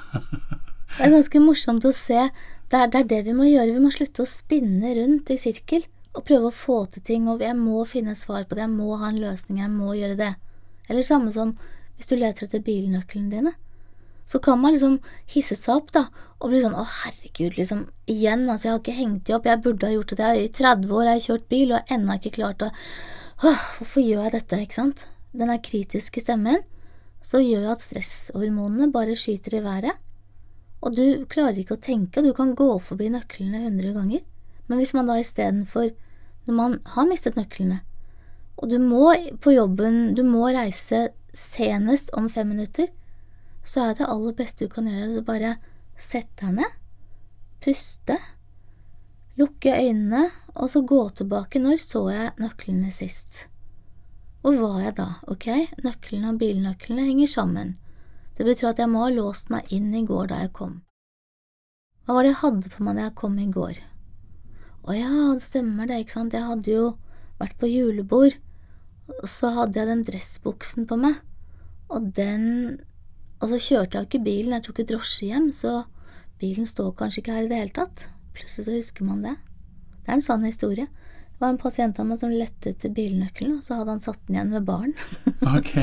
[1.00, 2.28] det er ganske morsomt å se.
[2.70, 3.74] Det er, det er det vi må gjøre.
[3.74, 7.42] Vi må slutte å spinne rundt i sirkel og prøve å få til ting, og
[7.42, 10.34] jeg må finne svar på det, jeg må ha en løsning, jeg må gjøre det.
[10.90, 11.56] Eller samme som
[11.98, 13.54] hvis du leter etter bilnøklene dine.
[14.26, 15.00] Så kan man liksom
[15.34, 16.06] hisse seg opp, da,
[16.40, 19.62] og bli sånn å herregud, liksom, igjen, altså, jeg har ikke hengt de opp, jeg
[19.66, 22.36] burde ha gjort det, jeg, i 30 år har kjørt bil og har ennå ikke
[22.38, 22.70] klart å
[23.44, 25.06] åh, hvorfor gjør jeg dette, ikke sant?
[25.36, 26.64] Den der kritiske stemmen,
[27.24, 30.00] så gjør at stresshormonene bare skyter i været,
[30.84, 34.24] og du klarer ikke å tenke, du kan gå forbi nøklene hundre ganger,
[34.68, 35.92] men hvis man da istedenfor,
[36.46, 37.82] når man har mistet nøklene,
[38.58, 42.88] og du må på jobben, du må reise senest om fem minutter,
[43.64, 45.56] så er det aller beste du kan gjøre, å bare
[46.00, 46.78] sette deg ned,
[47.64, 48.18] puste,
[49.40, 51.62] lukke øynene, og så gå tilbake.
[51.64, 53.46] Når så jeg nøklene sist?
[54.44, 55.08] Hvor var jeg da?
[55.32, 55.48] Ok,
[55.86, 57.76] nøklene og bilnøklene henger sammen.
[58.38, 60.82] Det betyr at jeg må ha låst meg inn i går da jeg kom.
[62.04, 63.80] Hva var det jeg hadde på meg da jeg kom i går?
[64.84, 66.88] Å ja, det stemmer det, ikke sant, jeg hadde jo
[67.40, 68.36] vært på julebord,
[69.20, 71.22] og så hadde jeg den dressbuksen på meg,
[71.92, 72.82] og den
[73.44, 75.72] Og så kjørte jeg jo ikke bilen, jeg tok ikke drosje hjem, så
[76.40, 78.06] bilen står kanskje ikke her i det hele tatt.
[78.32, 79.34] Plutselig så husker man det.
[80.06, 80.86] Det er en sann historie.
[80.88, 84.22] Det var en pasient av meg som lette etter bilnøkkelen, og så hadde han satt
[84.30, 84.96] den igjen ved baren.
[85.58, 85.74] ok,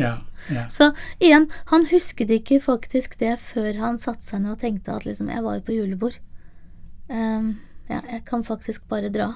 [0.00, 0.14] ja,
[0.48, 0.64] ja.
[0.72, 5.04] Så igjen, han husket ikke faktisk det før han satte seg ned og tenkte at
[5.04, 6.16] liksom, jeg var jo på julebord.
[7.12, 7.58] Um,
[7.90, 9.32] ja, jeg kan faktisk bare dra.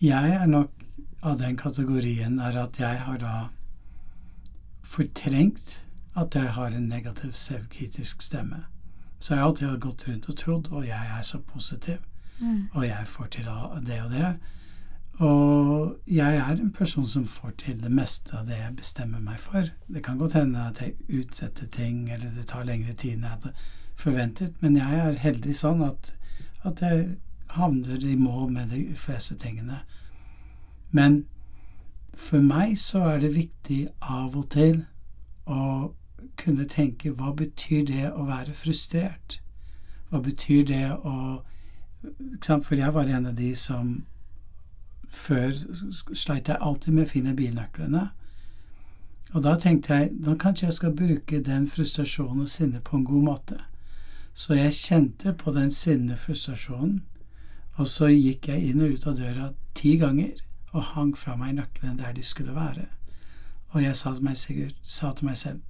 [0.00, 0.70] Jeg er nok
[1.22, 3.36] av den kategorien er at jeg har da
[4.86, 5.84] fortrengt
[6.18, 8.64] at jeg har en negativ selvkritisk stemme.
[9.18, 11.98] Så jeg alltid har gått rundt og trodd, og jeg er så positiv,
[12.38, 12.70] mm.
[12.72, 13.50] og jeg får til
[13.86, 14.36] det og det.
[15.18, 19.40] Og jeg er en person som får til det meste av det jeg bestemmer meg
[19.42, 19.66] for.
[19.88, 23.34] Det kan godt hende at jeg utsetter ting, eller det tar lengre tid enn jeg
[23.34, 23.54] hadde
[23.98, 26.12] forventet, men jeg er heldig sånn at,
[26.62, 27.16] at jeg
[27.56, 29.80] havner i mål med de fleste tingene.
[30.90, 31.24] Men
[32.14, 34.84] for meg så er det viktig av og til
[35.46, 35.92] å
[36.38, 39.40] kunne tenke hva betyr det å være frustrert?
[40.10, 41.42] Hva betyr det å
[42.46, 44.04] For jeg var en av de som
[45.10, 45.50] før
[46.14, 48.04] sleit jeg alltid med å finne bilnøklene.
[49.34, 53.04] Og da tenkte jeg da kanskje jeg skal bruke den frustrasjonen og sinnet på en
[53.04, 53.58] god måte.
[54.34, 57.02] Så jeg kjente på den sinne frustrasjonen,
[57.78, 60.34] og så gikk jeg inn og ut av døra ti ganger
[60.74, 62.88] og hang fra meg nøklene der de skulle være.
[63.72, 65.60] Og jeg sa til meg, Sigurd, sa til meg selv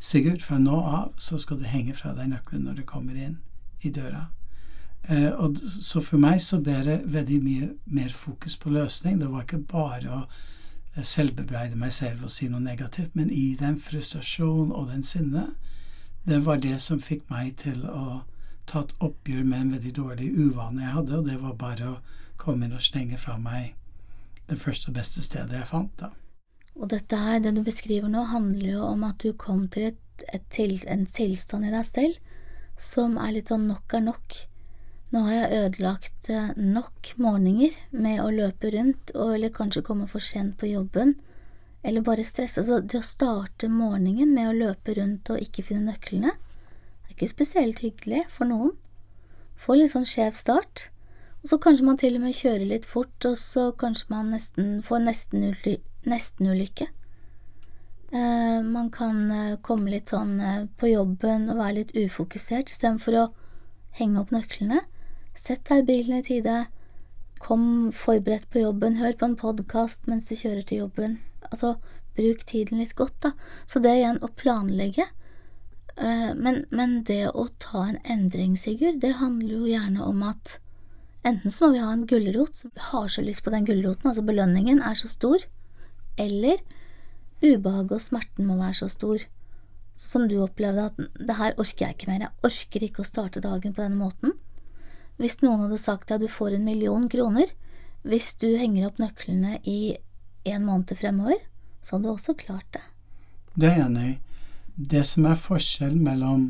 [0.00, 3.36] Sigurd, fra nå av så skal du henge fra deg nøkkelen når du kommer inn
[3.84, 4.30] i døra.
[5.02, 9.18] Eh, og så for meg så ble det veldig mye mer fokus på løsning.
[9.20, 13.54] Det var ikke bare å eh, selvbebreide meg selv og si noe negativt, men i
[13.60, 15.50] den frustrasjonen og den sinne,
[16.24, 18.22] det var det som fikk meg til å
[18.70, 21.98] ta et oppgjør med en veldig dårlig uvane jeg hadde, og det var bare å
[22.40, 23.74] komme inn og slenge fra meg
[24.50, 26.10] det første og beste stedet jeg fant, da.
[26.78, 30.24] Og dette her, det du beskriver nå, handler jo om at du kom til, et,
[30.32, 32.30] et til, en tilstand i deg selv
[32.80, 34.36] som er litt sånn nok er nok.
[35.12, 40.06] Nå har jeg ødelagt eh, nok morgener med å løpe rundt, og, eller kanskje komme
[40.08, 41.16] for sent på jobben,
[41.82, 42.64] eller bare stresse.
[42.64, 46.32] Så det å starte morgenen med å løpe rundt og ikke finne nøklene,
[47.20, 48.72] ikke spesielt hyggelig for noen.
[49.60, 50.86] Får litt sånn skjev start.
[51.42, 54.80] Og så kanskje man til og med kjører litt fort, og så kanskje man nesten
[54.84, 55.04] får
[56.08, 56.88] nestenulykke.
[58.12, 63.16] Eh, man kan eh, komme litt sånn eh, på jobben og være litt ufokusert istedenfor
[63.20, 63.28] å
[64.00, 64.80] henge opp nøklene.
[65.36, 66.56] Sett deg i bilen i tide.
[67.40, 71.20] Kom forberedt på jobben, hør på en podkast mens du kjører til jobben.
[71.52, 71.76] Altså,
[72.16, 73.32] bruk tiden litt godt, da.
[73.70, 75.06] Så det igjen, å planlegge.
[76.00, 80.58] Eh, men, men det å ta en endring, Sigurd, det handler jo gjerne om at
[81.20, 84.22] Enten så må vi ha en gulrot som har så lyst på den gulroten, altså
[84.24, 85.42] belønningen er så stor,
[86.16, 86.62] eller
[87.44, 89.26] ubehaget og smerten må være så stor,
[89.92, 93.42] som du opplevde at det her orker jeg ikke mer, jeg orker ikke å starte
[93.44, 94.32] dagen på denne måten.
[95.20, 97.52] Hvis noen hadde sagt deg at du får en million kroner
[98.08, 99.98] hvis du henger opp nøklene i
[100.48, 101.36] en måned fremover,
[101.84, 102.84] så hadde du også klart det.
[103.60, 104.14] Det er jeg enig i.
[104.88, 106.44] Det som er forskjellen mellom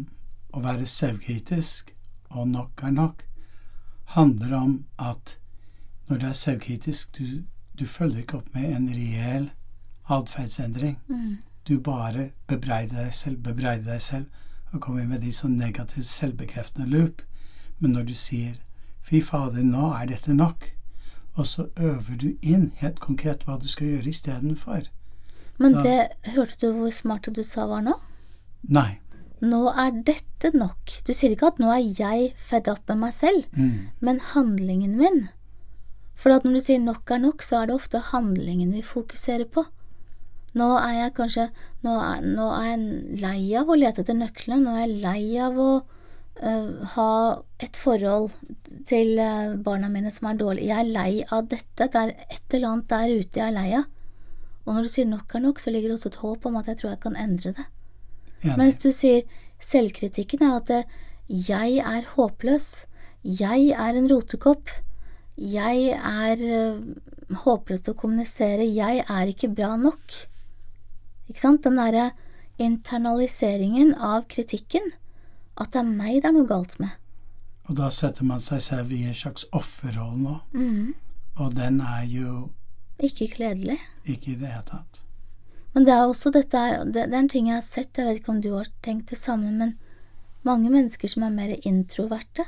[0.54, 1.88] å være selvkritisk
[2.30, 3.22] og nok er nok,
[4.14, 5.36] handler om at
[6.06, 7.42] når du er selvkritisk, du,
[7.78, 9.48] du følger ikke opp med en reell
[10.06, 10.98] atferdsendring.
[11.08, 11.40] Mm.
[11.66, 14.26] Du bare bebreider deg selv, bebreider deg selv,
[14.70, 17.22] og kommer med de sånn negativt selvbekreftende loop.
[17.78, 18.60] Men når du sier
[19.02, 20.70] 'fy fader, nå er dette nok',
[21.34, 24.86] og så øver du inn helt konkret hva du skal gjøre istedenfor.
[25.58, 27.98] Men det hørte du hvor smart du sa var nå?
[28.68, 29.00] Nei.
[29.40, 30.98] Nå er dette nok.
[31.06, 33.92] Du sier ikke at nå er jeg fedd opp med meg selv, mm.
[34.04, 35.28] men handlingen min
[36.20, 39.48] For at når du sier nok er nok, så er det ofte handlingen vi fokuserer
[39.48, 39.64] på.
[40.58, 41.46] Nå er jeg kanskje
[41.86, 45.22] Nå er, nå er jeg lei av å lete etter nøklene, nå er jeg lei
[45.40, 47.12] av å uh, ha
[47.62, 48.28] et forhold
[48.90, 50.68] til uh, barna mine som er dårlig.
[50.68, 53.68] Jeg er lei av dette, det er et eller annet der ute jeg er lei
[53.80, 53.88] av.
[54.66, 56.68] Og når du sier nok er nok, så ligger det også et håp om at
[56.68, 57.70] jeg tror jeg kan endre det.
[58.42, 58.56] Enig.
[58.58, 59.22] Mens du sier
[59.60, 60.70] selvkritikken er at
[61.28, 62.86] jeg er håpløs,
[63.22, 64.70] jeg er en rotekopp,
[65.36, 66.40] jeg er
[67.44, 70.16] håpløs til å kommunisere, jeg er ikke bra nok.
[71.30, 71.62] Ikke sant?
[71.64, 72.10] Den derre
[72.60, 74.90] internaliseringen av kritikken.
[75.60, 76.92] At det er meg det er noe galt med.
[77.68, 80.38] Og da setter man seg selv i en slags offerrolle nå.
[80.56, 80.94] Mm.
[81.40, 82.48] Og den er jo
[83.00, 83.78] Ikke kledelig.
[84.04, 85.00] ikke i det hele tatt.
[85.74, 88.08] Men det er også dette her, det, det er en ting jeg har sett, jeg
[88.08, 89.76] vet ikke om du har tenkt det samme, men
[90.46, 92.46] mange mennesker som er mer introverte,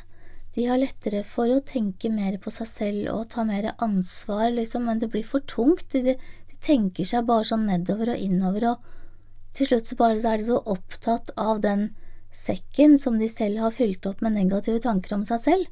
[0.52, 4.84] de har lettere for å tenke mer på seg selv og ta mer ansvar, liksom,
[4.88, 5.94] men det blir for tungt.
[5.94, 10.32] De, de tenker seg bare sånn nedover og innover, og til slutt så bare så
[10.32, 11.90] er de så opptatt av den
[12.32, 15.70] sekken som de selv har fylt opp med negative tanker om seg selv,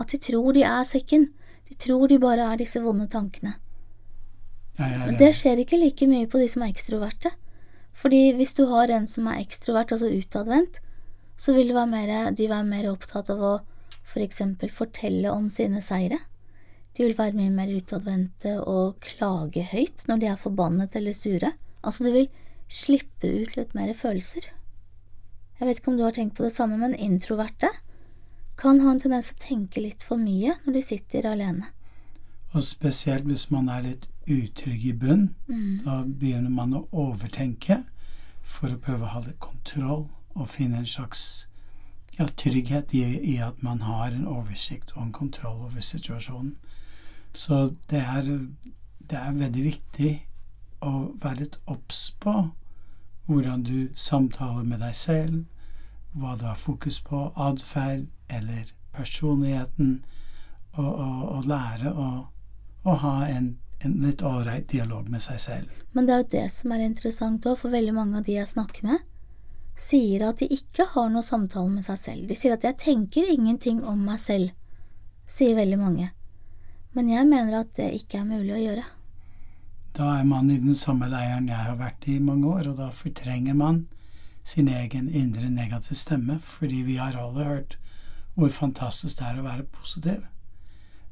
[0.00, 1.28] at de tror de er sekken,
[1.68, 3.58] de tror de bare er disse vonde tankene.
[4.78, 5.16] Jeg ja, ja.
[5.18, 7.30] det skjer ikke like mye på de som er ekstroverte,
[7.94, 10.80] fordi hvis du har en som er ekstrovert, altså utadvendt,
[11.38, 13.54] så vil mer, de være mer opptatt av å
[14.14, 16.20] for eksempel fortelle om sine seire.
[16.94, 21.50] De vil være mye mer utadvendte og klage høyt når de er forbannet eller sure.
[21.82, 22.28] Altså, de vil
[22.70, 24.46] slippe ut litt mer følelser.
[25.58, 27.70] Jeg vet ikke om du har tenkt på det samme, men introverte
[28.58, 31.72] kan ha en tendens til å tenke litt for mye når de sitter alene.
[32.54, 35.80] og spesielt hvis man er litt utrygg i bunn, Mm.
[35.84, 37.84] da begynner man å overtenke
[38.42, 41.46] for å prøve å ha litt kontroll og finne en slags
[42.18, 43.02] ja, trygghet i,
[43.34, 46.56] i at man har en oversikt og en kontroll over situasjonen.
[47.34, 48.22] Så det er,
[49.10, 50.12] det er veldig viktig
[50.80, 52.50] å være litt obs på
[53.26, 55.44] hvordan du samtaler med deg selv,
[56.12, 60.04] hva du har fokus på, atferd eller personligheten,
[60.72, 62.08] og, og, og lære å,
[62.84, 65.82] å ha en, en litt ålreit dialog med seg selv.
[65.92, 68.50] Men det er jo det som er interessant òg, for veldig mange av de jeg
[68.50, 69.04] snakker med,
[69.76, 72.28] sier at de ikke har noe samtale med seg selv.
[72.28, 74.52] De sier at 'jeg tenker ingenting om meg selv',
[75.26, 76.10] sier veldig mange.
[76.94, 78.84] Men jeg mener at det ikke er mulig å gjøre.
[79.94, 82.90] Da er man i den samme leiren jeg har vært i mange år, og da
[82.90, 83.86] fortrenger man
[84.44, 87.76] sin egen indre negativ stemme, fordi vi har alle hørt
[88.34, 90.24] hvor fantastisk det er å være positiv.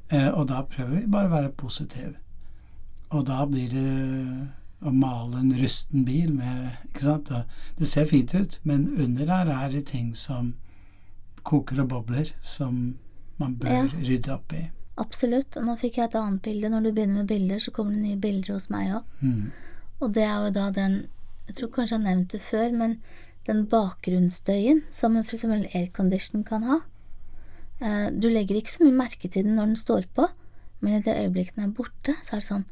[0.09, 2.15] Eh, og da prøver vi bare å være positiv.
[3.13, 3.87] Og da blir det
[4.83, 7.29] å male en rusten bil med Ikke sant?
[7.77, 10.53] Det ser fint ut, men under der er det ting som
[11.43, 12.95] koker og bobler, som
[13.39, 13.83] man bør Ja.
[14.07, 14.69] rydde opp i.
[14.97, 15.57] Absolutt.
[15.57, 16.69] Og nå fikk jeg et annet bilde.
[16.69, 19.03] Når du begynner med bilder, så kommer det nye bilder hos meg òg.
[19.21, 19.51] Mm.
[20.01, 21.07] Og det er jo da den
[21.47, 22.97] Jeg tror kanskje jeg har nevnt det før, men
[23.45, 26.77] den bakgrunnsstøyen som eksempel aircondition kan ha.
[27.81, 30.27] Eh, Du legger ikke så mye merke til den når den står på,
[30.83, 32.67] men i det øyeblikket den er borte, så er det sånn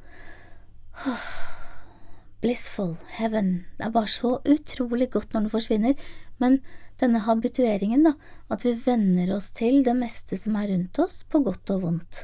[2.41, 3.51] Blissful, heaven.
[3.77, 5.93] Det er bare så utrolig godt når den forsvinner.
[6.41, 6.57] Men
[6.99, 8.15] denne habitueringen, da,
[8.49, 12.23] at vi venner oss til det meste som er rundt oss, på godt og vondt.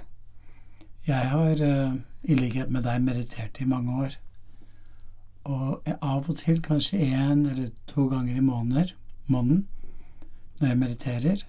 [1.08, 1.94] Jeg har eh,
[2.28, 4.18] i likhet med deg meditert i mange år.
[5.48, 8.92] Og av og til, kanskje én eller to ganger i måneder,
[9.28, 9.68] måneden,
[10.60, 11.46] når jeg mediterer,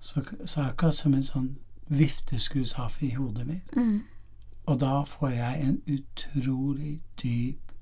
[0.00, 1.50] så, så er det akkurat som en sånn
[1.88, 3.76] vifteskuesafe i hodet mitt.
[3.76, 4.02] Mm.
[4.66, 7.72] Og da får jeg en utrolig dyp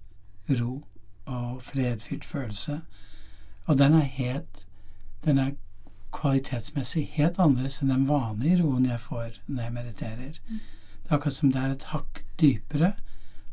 [0.60, 0.82] ro
[1.26, 2.80] og fredfylt følelse.
[3.64, 4.66] Og den er helt
[5.24, 5.50] Den er
[6.12, 10.32] kvalitetsmessig helt annerledes enn den vanlige roen jeg får når jeg mediterer.
[10.42, 12.92] Det er akkurat som det er et hakk dypere,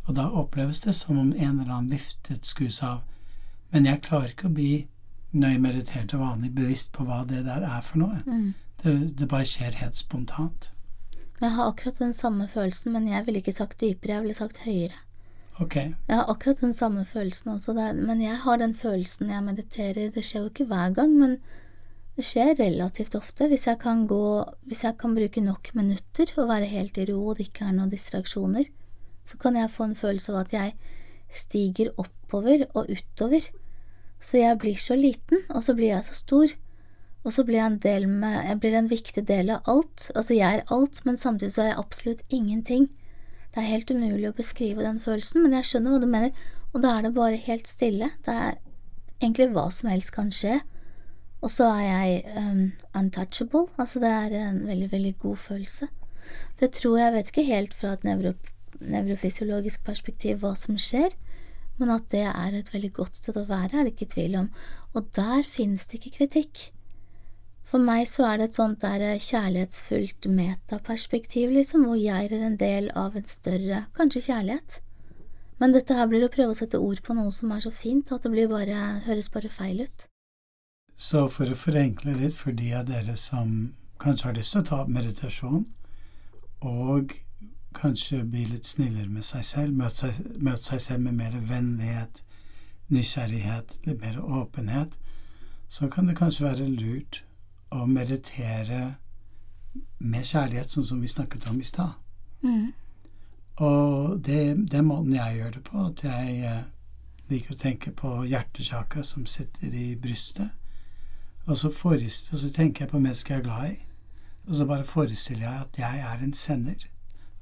[0.06, 3.04] og da oppleves det som om en eller annen viftet skus av.
[3.70, 4.88] Men jeg klarer ikke å bli,
[5.32, 8.24] når jeg mediterer til vanlig, bevisst på hva det der er for noe.
[8.26, 8.54] Mm.
[8.84, 10.72] Det, det bare skjer helt spontant.
[11.40, 14.60] Jeg har akkurat den samme følelsen, men jeg ville ikke sagt dypere, jeg ville sagt
[14.66, 14.98] høyere.
[15.60, 15.76] Ok.
[15.76, 19.44] Jeg har akkurat den samme følelsen også, det er, men jeg har den følelsen jeg
[19.44, 20.12] mediterer.
[20.16, 21.38] Det skjer jo ikke hver gang, men
[22.16, 23.48] det skjer relativt ofte.
[23.48, 27.28] Hvis jeg kan gå Hvis jeg kan bruke nok minutter og være helt i ro
[27.28, 28.68] og det ikke er noen distraksjoner,
[29.24, 30.74] så kan jeg få en følelse av at jeg
[31.30, 33.48] stiger oppover og utover.
[34.20, 36.56] Så jeg blir så liten, og så blir jeg så stor.
[37.30, 40.08] Og så blir jeg med Jeg blir en viktig del av alt.
[40.16, 42.88] Altså, jeg er alt, men samtidig så er jeg absolutt ingenting.
[43.54, 46.32] Det er helt umulig å beskrive den følelsen, men jeg skjønner hva du mener,
[46.74, 48.10] og da er det bare helt stille.
[48.26, 48.58] Det er
[49.20, 50.56] egentlig hva som helst kan skje.
[51.46, 52.64] Og så er jeg um,
[52.98, 55.88] untouchable, altså det er en veldig, veldig god følelse.
[56.60, 58.34] Det tror jeg, jeg vet ikke helt fra et nevro,
[58.82, 61.14] nevrofysiologisk perspektiv hva som skjer,
[61.78, 64.52] men at det er et veldig godt sted å være, er det ikke tvil om,
[64.98, 66.68] og der finnes det ikke kritikk.
[67.70, 72.56] For meg så er det et sånt der kjærlighetsfullt metaperspektiv, liksom, hvor jeg er en
[72.58, 74.80] del av en større, kanskje kjærlighet.
[75.62, 78.10] Men dette her blir å prøve å sette ord på noe som er så fint
[78.16, 80.08] at det bare, høres bare feil ut.
[80.98, 84.70] Så for å forenkle litt for de av dere som kanskje har lyst til å
[84.72, 85.68] ta opp meditasjon,
[86.66, 87.14] og
[87.78, 92.24] kanskje bli litt snillere med seg selv, møte seg, møte seg selv med mer vennlighet,
[92.90, 94.98] nysgjerrighet, litt mer åpenhet,
[95.70, 97.26] så kan det kanskje være lurt
[97.76, 98.82] å meditere
[100.00, 101.98] med kjærlighet, sånn som vi snakket om i stad.
[102.44, 102.72] Mm.
[103.66, 104.42] Og det,
[104.72, 106.62] det er måten jeg gjør det på, at jeg eh,
[107.30, 110.56] liker å tenke på hjertesjaka som sitter i brystet,
[111.50, 113.78] og så, og så tenker jeg på mennesker jeg er glad i,
[114.48, 116.88] og så bare forestiller jeg at jeg er en sender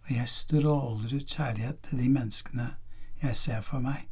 [0.08, 2.68] og jeg stråler ut kjærlighet til de menneskene
[3.22, 4.06] jeg ser for meg.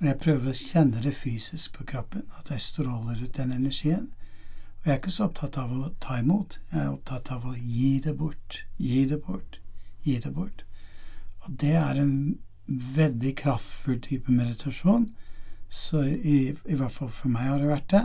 [0.00, 4.10] Og jeg prøver å kjenne det fysisk på kroppen, at jeg stråler ut den energien.
[4.84, 7.54] Og jeg er ikke så opptatt av å ta imot, jeg er opptatt av å
[7.56, 9.56] gi det bort, gi det bort,
[10.04, 10.64] gi det bort.
[11.40, 12.16] Og det er en
[12.68, 15.06] veldig kraftfull type meditasjon,
[15.72, 18.02] så i, i hvert fall for meg har det vært det,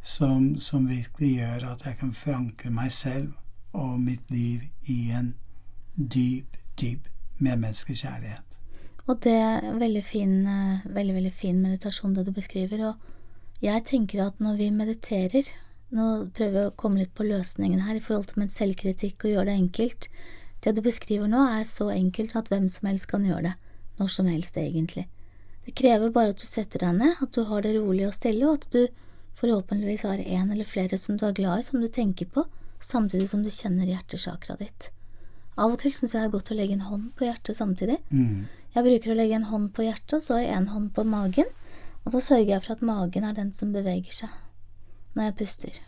[0.00, 3.36] som, som virkelig gjør at jeg kan forankre meg selv
[3.76, 5.34] og mitt liv i en
[5.96, 8.56] dyp, dyp medmenneskelig kjærlighet.
[9.04, 12.88] Og det er en veldig fin, eh, veldig, veldig fin meditasjon det du beskriver.
[12.88, 15.52] Og jeg tenker at når vi mediterer
[15.94, 19.32] Nå prøver jeg å komme litt på løsningen her i forhold til min selvkritikk og
[19.36, 20.08] gjøre det enkelt.
[20.64, 23.54] Det du beskriver nå, er så enkelt at hvem som helst kan gjøre det.
[24.00, 25.06] Når som helst, egentlig.
[25.64, 28.48] Det krever bare at du setter deg ned, at du har det rolig og stille,
[28.48, 28.82] og at du
[29.38, 32.44] forhåpentligvis har en eller flere som du er glad i, som du tenker på,
[32.82, 34.90] samtidig som du kjenner hjertesakra ditt.
[35.56, 38.00] Av og til syns jeg det er godt å legge en hånd på hjertet samtidig.
[38.10, 38.48] Mm.
[38.74, 41.48] Jeg bruker å legge en hånd på hjertet, og så en hånd på magen,
[42.04, 44.34] og så sørger jeg for at magen er den som beveger seg
[45.16, 45.82] når jeg puster.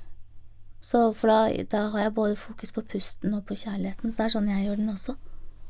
[0.81, 4.26] Så for da, da har jeg både fokus på pusten og på kjærligheten, så det
[4.26, 5.16] er sånn jeg gjør den også.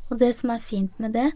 [0.09, 1.31] Og det som er fint med det,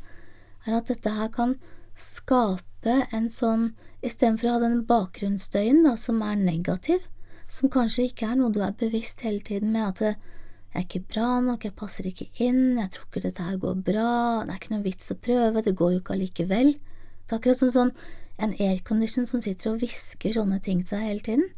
[0.67, 1.57] er at dette her kan
[1.99, 7.05] skape en sånn Istedenfor å ha den bakgrunnsstøyen da, som er negativ,
[7.47, 10.41] som kanskje ikke er noe du er bevisst hele tiden med at det,
[10.73, 13.79] jeg er ikke bra nok, jeg passer ikke inn, jeg tror ikke dette her går
[13.87, 14.09] bra,
[14.43, 16.73] det er ikke noe vits å prøve, det går jo ikke allikevel.
[16.75, 17.95] Det er akkurat som sånn
[18.43, 21.51] en aircondition som sitter og hvisker sånne ting til deg hele tiden.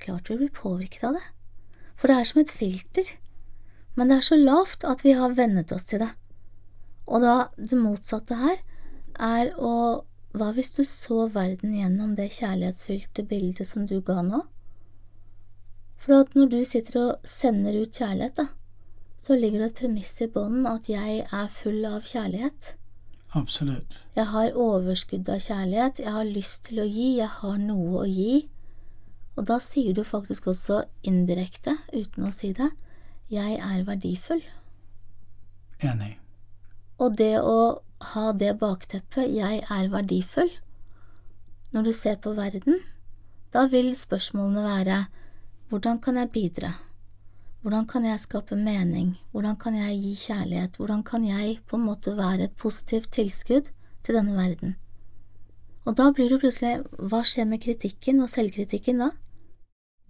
[0.00, 1.26] Klart du blir påvirket av det.
[1.96, 3.14] For det er som et filter.
[3.96, 6.12] Men det er så lavt at vi har vennet oss til det.
[7.10, 8.60] Og da det motsatte her
[9.18, 14.44] er å Hva hvis du så verden gjennom det kjærlighetsfylte bildet som du ga nå?
[15.98, 18.46] For at når du sitter og sender ut kjærlighet, da,
[19.18, 22.76] så ligger det et premiss i bånden at jeg er full av kjærlighet.
[23.34, 23.98] Absolutt.
[24.14, 28.06] Jeg har overskudd av kjærlighet, jeg har lyst til å gi, jeg har noe å
[28.06, 28.46] gi.
[29.40, 32.66] Og da sier du faktisk også indirekte, uten å si det,
[33.32, 34.42] jeg er verdifull.
[35.80, 36.18] Enig.
[37.00, 37.80] Og det å
[38.12, 40.50] ha det bakteppet, jeg er verdifull,
[41.72, 42.82] når du ser på verden,
[43.54, 44.98] da vil spørsmålene være
[45.72, 46.74] hvordan kan jeg bidra?
[47.62, 49.14] Hvordan kan jeg skape mening?
[49.32, 50.76] Hvordan kan jeg gi kjærlighet?
[50.76, 53.72] Hvordan kan jeg på en måte være et positivt tilskudd
[54.04, 54.76] til denne verden?
[55.88, 59.10] Og da blir det plutselig Hva skjer med kritikken og selvkritikken da?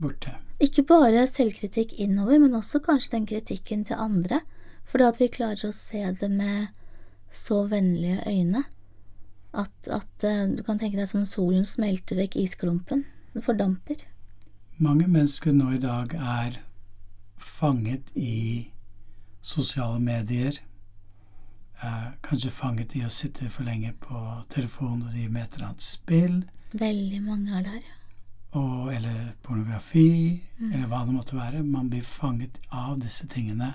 [0.00, 0.34] Borte.
[0.60, 4.42] Ikke bare selvkritikk innover, men også kanskje den kritikken til andre,
[4.84, 6.68] fordi at vi klarer å se det med
[7.30, 8.64] så vennlige øyne
[9.52, 13.04] at, at eh, du kan tenke deg som solen smelter vekk isklumpen.
[13.34, 14.02] Den fordamper.
[14.80, 16.60] Mange mennesker nå i dag er
[17.38, 18.70] fanget i
[19.42, 20.58] sosiale medier.
[21.82, 24.20] Eh, kanskje fanget i å sitte for lenge på
[24.52, 26.36] telefonen og drive med et eller annet spill.
[26.72, 27.82] Veldig mange er der.
[28.52, 30.72] Og, eller pornografi, mm.
[30.72, 31.62] eller hva det måtte være.
[31.62, 33.74] Man blir fanget av disse tingene.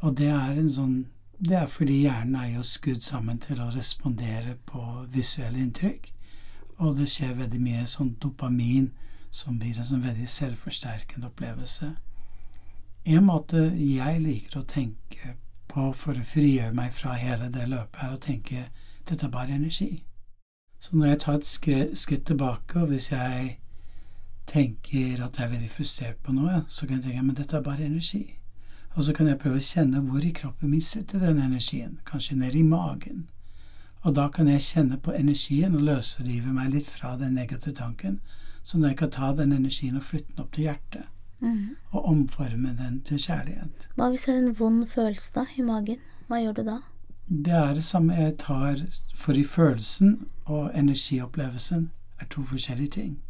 [0.00, 0.98] Og det er en sånn
[1.40, 6.10] Det er fordi hjernen er jo skrudd sammen til å respondere på visuelle inntrykk.
[6.84, 8.90] Og det skjer veldig mye sånn dopamin
[9.30, 11.94] som blir en sånn veldig selvforsterkende opplevelse.
[13.04, 15.36] En måte jeg liker å tenke
[15.70, 18.64] på for å frigjøre meg fra hele det løpet, er å tenke
[19.08, 20.04] dette er bare energi.
[20.80, 23.59] Så når jeg tar et skritt tilbake, og hvis jeg
[24.50, 27.62] tenker at jeg er veldig frustrert på noe, så kan jeg tenke men dette er
[27.66, 28.24] bare energi.
[28.96, 32.36] Og så kan jeg prøve å kjenne hvor i kroppen min sitter den energien, kanskje
[32.40, 33.28] nede i magen.
[34.02, 38.18] Og da kan jeg kjenne på energien og løsrive meg litt fra den negative tanken,
[38.62, 41.08] så når jeg kan ta den energien og flytte den opp til hjertet
[41.40, 41.76] Mm.
[41.92, 43.86] og omforme den til kjærlighet.
[43.96, 45.96] Hva hvis det er en vond følelse da, i magen?
[46.28, 46.74] Hva gjør du da?
[47.30, 48.82] Det er det samme jeg tar
[49.16, 51.90] for i følelsen og energiopplevelsen
[52.20, 53.22] er to forskjellige ting.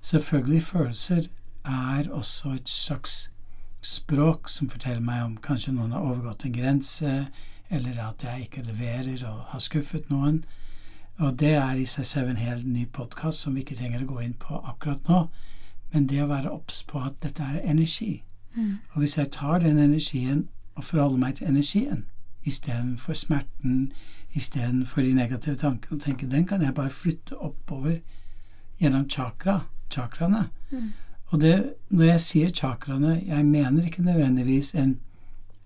[0.00, 1.28] Selvfølgelig følelser
[1.64, 3.30] er også et slags
[3.82, 7.12] språk som forteller meg om kanskje noen har overgått en grense,
[7.70, 10.44] eller at jeg ikke leverer og har skuffet noen.
[11.18, 14.12] Og det er i seg selv en helt ny podkast som vi ikke trenger å
[14.12, 15.24] gå inn på akkurat nå.
[15.92, 18.22] Men det å være obs på at dette er energi.
[18.54, 18.78] Mm.
[18.92, 22.06] Og hvis jeg tar den energien og forholder meg til energien
[22.46, 23.92] istedenfor smerten,
[24.32, 27.98] istedenfor de negative tankene, og tenker den kan jeg bare flytte oppover
[28.80, 29.60] gjennom chakra,
[29.90, 30.48] chakraene.
[30.70, 30.92] Mm.
[31.28, 34.98] Og det, når jeg sier chakraene, jeg mener ikke nødvendigvis en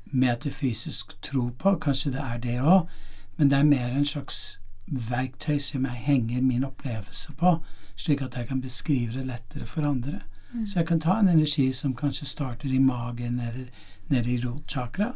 [0.04, 2.88] metafysisk tro på, kanskje det er det òg,
[3.36, 7.56] men det er mer en slags verktøy som jeg henger min opplevelse på,
[7.96, 10.20] slik at jeg kan beskrive det lettere for andre.
[10.52, 10.66] Mm.
[10.66, 13.70] Så jeg kan ta en energi som kanskje starter i magen eller
[14.08, 15.12] nede i rotchakra,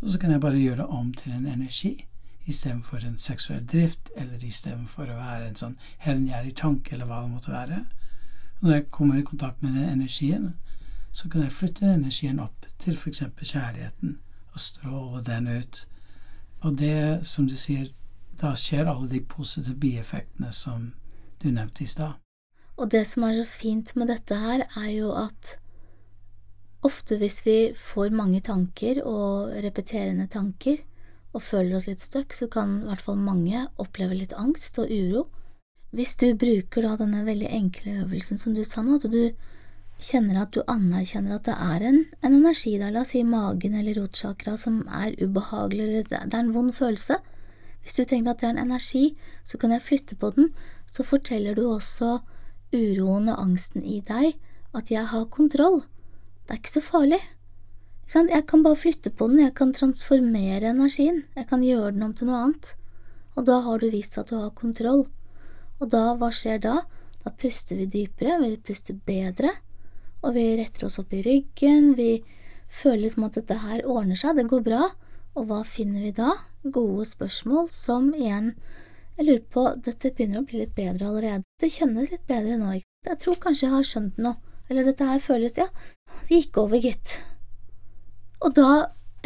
[0.00, 2.06] og så kan jeg bare gjøre det om til en energi
[2.50, 7.32] istedenfor en seksuell drift, eller istedenfor å være en sånn hevngjerrig tanke, eller hva det
[7.34, 7.82] måtte være.
[8.60, 10.54] Når jeg kommer i kontakt med den energien,
[11.12, 13.22] så kan jeg flytte energien opp til f.eks.
[13.42, 14.18] kjærligheten,
[14.52, 15.86] og stråle den ut.
[16.60, 17.88] Og det, som du sier,
[18.40, 20.92] da skjer alle de positive bieffektene som
[21.42, 22.20] du nevnte i stad.
[22.76, 25.56] Og det som er så fint med dette her, er jo at
[26.82, 30.80] ofte hvis vi får mange tanker og repeterende tanker,
[31.32, 34.90] og føler oss litt stuck, så kan i hvert fall mange oppleve litt angst og
[34.90, 35.28] uro.
[35.90, 39.32] Hvis du bruker da denne veldig enkle øvelsen som du sa nå, at du
[40.00, 43.74] kjenner at du anerkjenner at det er en, en energi der, la oss si magen
[43.76, 47.18] eller rotsjakra, som er ubehagelig, eller det er en vond følelse.
[47.82, 49.04] Hvis du tenker at det er en energi,
[49.44, 50.52] så kan jeg flytte på den,
[50.90, 52.20] så forteller du også
[52.70, 54.38] uroen og angsten i deg
[54.76, 55.82] at jeg har kontroll.
[56.46, 57.20] Det er ikke så farlig.
[58.10, 62.14] Jeg kan bare flytte på den, jeg kan transformere energien, jeg kan gjøre den om
[62.14, 62.76] til noe annet.
[63.38, 65.06] Og da har du vist at du har kontroll.
[65.80, 66.76] Og da, hva skjer da?
[67.24, 69.52] Da puster vi dypere, vi puster bedre,
[70.20, 72.20] og vi retter oss opp i ryggen, vi
[72.70, 74.90] føler liksom at dette her ordner seg, det går bra.
[75.38, 76.34] Og hva finner vi da?
[76.64, 78.54] Gode spørsmål som igjen
[79.14, 81.44] Jeg lurer på, dette begynner å bli litt bedre allerede.
[81.60, 84.36] Det kjennes litt bedre nå, ikke Jeg tror kanskje jeg har skjønt noe.
[84.70, 85.66] Eller dette her føles, ja,
[86.28, 87.14] det gikk over, gitt.
[88.40, 88.70] Og da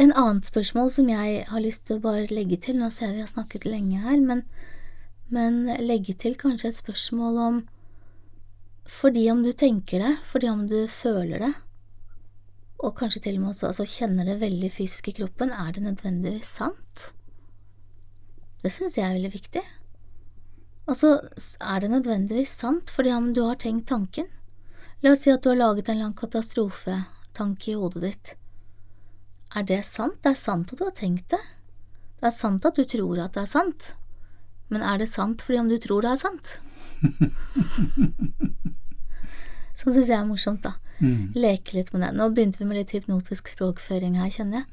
[0.01, 3.21] en annet spørsmål som jeg har lyst til å bare legge til, nå ser vi
[3.21, 4.41] jeg har snakket lenge her, men,
[5.33, 7.63] men legge til kanskje et spørsmål om
[8.85, 11.53] fordi om du tenker det, fordi om du føler det,
[12.85, 15.83] og kanskje til og med også altså, kjenner det veldig fysisk i kroppen, er det
[15.83, 17.07] nødvendigvis sant?
[18.61, 19.63] Det synes jeg er veldig viktig.
[20.85, 21.15] Altså,
[21.61, 24.29] er det nødvendigvis sant fordi om du har tenkt tanken?
[25.01, 28.33] La oss si at du har laget en lang katastrofetanke i hodet ditt.
[29.55, 30.21] Er det sant?
[30.21, 31.41] Det er sant at du har tenkt det.
[32.19, 33.93] Det er sant at du tror at det er sant.
[34.73, 36.55] Men er det sant fordi om du tror det er sant?
[39.75, 40.77] Sånn syns jeg er morsomt, da.
[41.03, 41.33] Mm.
[41.35, 42.13] Leke litt med det.
[42.15, 44.67] Nå begynte vi med litt hypnotisk språkføring her, kjenner jeg.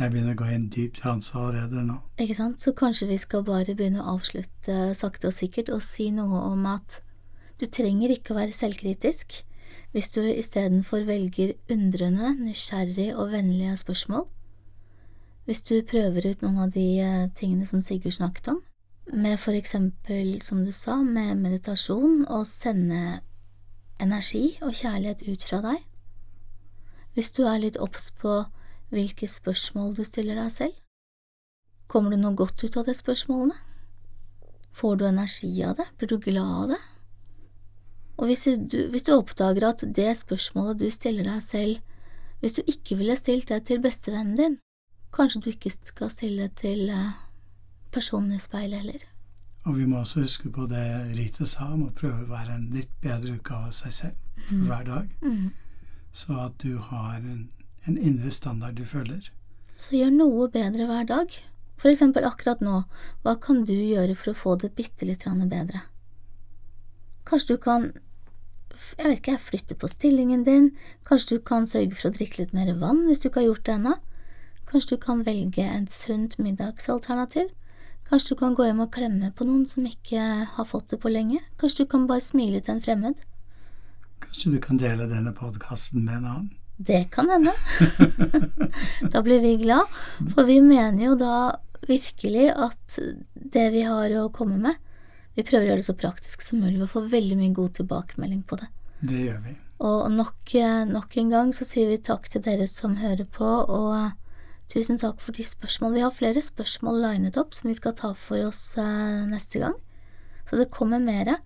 [0.00, 1.98] Jeg begynner å gå i en dyp transe allerede nå.
[2.22, 2.62] Ikke sant?
[2.62, 6.66] Så kanskje vi skal bare begynne å avslutte sakte og sikkert og si noe om
[6.70, 7.00] at
[7.60, 9.42] du trenger ikke å være selvkritisk
[9.92, 14.24] hvis du istedenfor velger undrende, nysgjerrig og vennlige spørsmål.
[15.48, 18.60] Hvis du prøver ut noen av de eh, tingene som Sigurd snakket om,
[19.12, 23.20] med for eksempel, som du sa, med meditasjon og sende
[24.00, 25.82] energi og kjærlighet ut fra deg.
[27.14, 28.44] Hvis du er litt obs på
[28.90, 30.76] hvilke spørsmål du stiller deg selv,
[31.90, 33.58] kommer det noe godt ut av de spørsmålene?
[34.72, 35.88] Får du energi av det?
[35.98, 36.80] Blir du glad av det?
[38.20, 41.80] Og hvis du, hvis du oppdager at det spørsmålet du stiller deg selv,
[42.40, 44.58] hvis du ikke ville stilt det til bestevennen din,
[45.12, 46.92] kanskje du ikke skal stille det til
[47.90, 49.04] eh, personen i speilet heller.
[49.66, 50.84] Og vi må også huske på det
[51.18, 54.16] Rita sa om å prøve å være en litt bedre utgave av seg selv
[54.50, 54.66] Mm.
[54.66, 55.08] hver dag.
[56.12, 57.50] Så at du har en,
[57.86, 59.28] en indre standard du følger.
[59.78, 61.36] Så gjør noe bedre hver dag.
[61.76, 62.84] For eksempel akkurat nå,
[63.22, 65.82] hva kan du gjøre for å få det bitte litt bedre?
[67.26, 67.92] Kanskje du kan,
[68.98, 70.70] jeg vet ikke, flytte på stillingen din,
[71.04, 73.64] kanskje du kan sørge for å drikke litt mer vann hvis du ikke har gjort
[73.64, 73.94] det ennå,
[74.66, 77.48] kanskje du kan velge et sunt middagsalternativ,
[78.10, 80.22] kanskje du kan gå hjem og klemme på noen som ikke
[80.56, 83.26] har fått det på lenge, kanskje du kan bare smile til en fremmed.
[84.24, 86.50] Kanskje du kan dele denne podkasten med en annen?
[86.80, 87.52] Det kan hende.
[89.12, 89.88] da blir vi glad,
[90.34, 91.34] for vi mener jo da
[91.88, 93.00] virkelig at
[93.34, 94.78] det vi har å komme med,
[95.36, 98.40] vi prøver å gjøre det så praktisk som mulig Vi får veldig mye god tilbakemelding
[98.48, 98.66] på det.
[99.00, 99.54] Det gjør vi.
[99.86, 100.54] Og nok,
[100.90, 104.10] nok en gang så sier vi takk til dere som hører på, og
[104.70, 105.98] tusen takk for de spørsmålene.
[105.98, 109.76] Vi har flere spørsmål linet opp som vi skal ta for oss eh, neste gang,
[110.48, 111.40] så det kommer mere.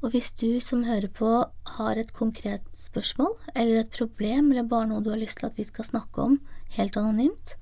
[0.00, 1.28] Og hvis du som hører på
[1.76, 5.60] har et konkret spørsmål, eller et problem, eller bare noe du har lyst til at
[5.60, 6.38] vi skal snakke om
[6.78, 7.56] helt anonymt,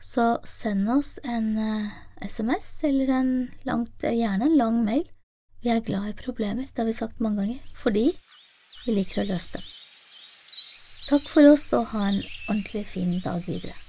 [0.00, 1.52] så send oss en
[2.24, 3.30] SMS eller en
[3.68, 5.04] langt, gjerne en lang mail.
[5.60, 8.08] Vi er glad i problemer, det har vi sagt mange ganger, fordi
[8.86, 9.72] vi liker å løse dem.
[11.06, 13.85] Takk for oss, og ha en ordentlig fin dag videre.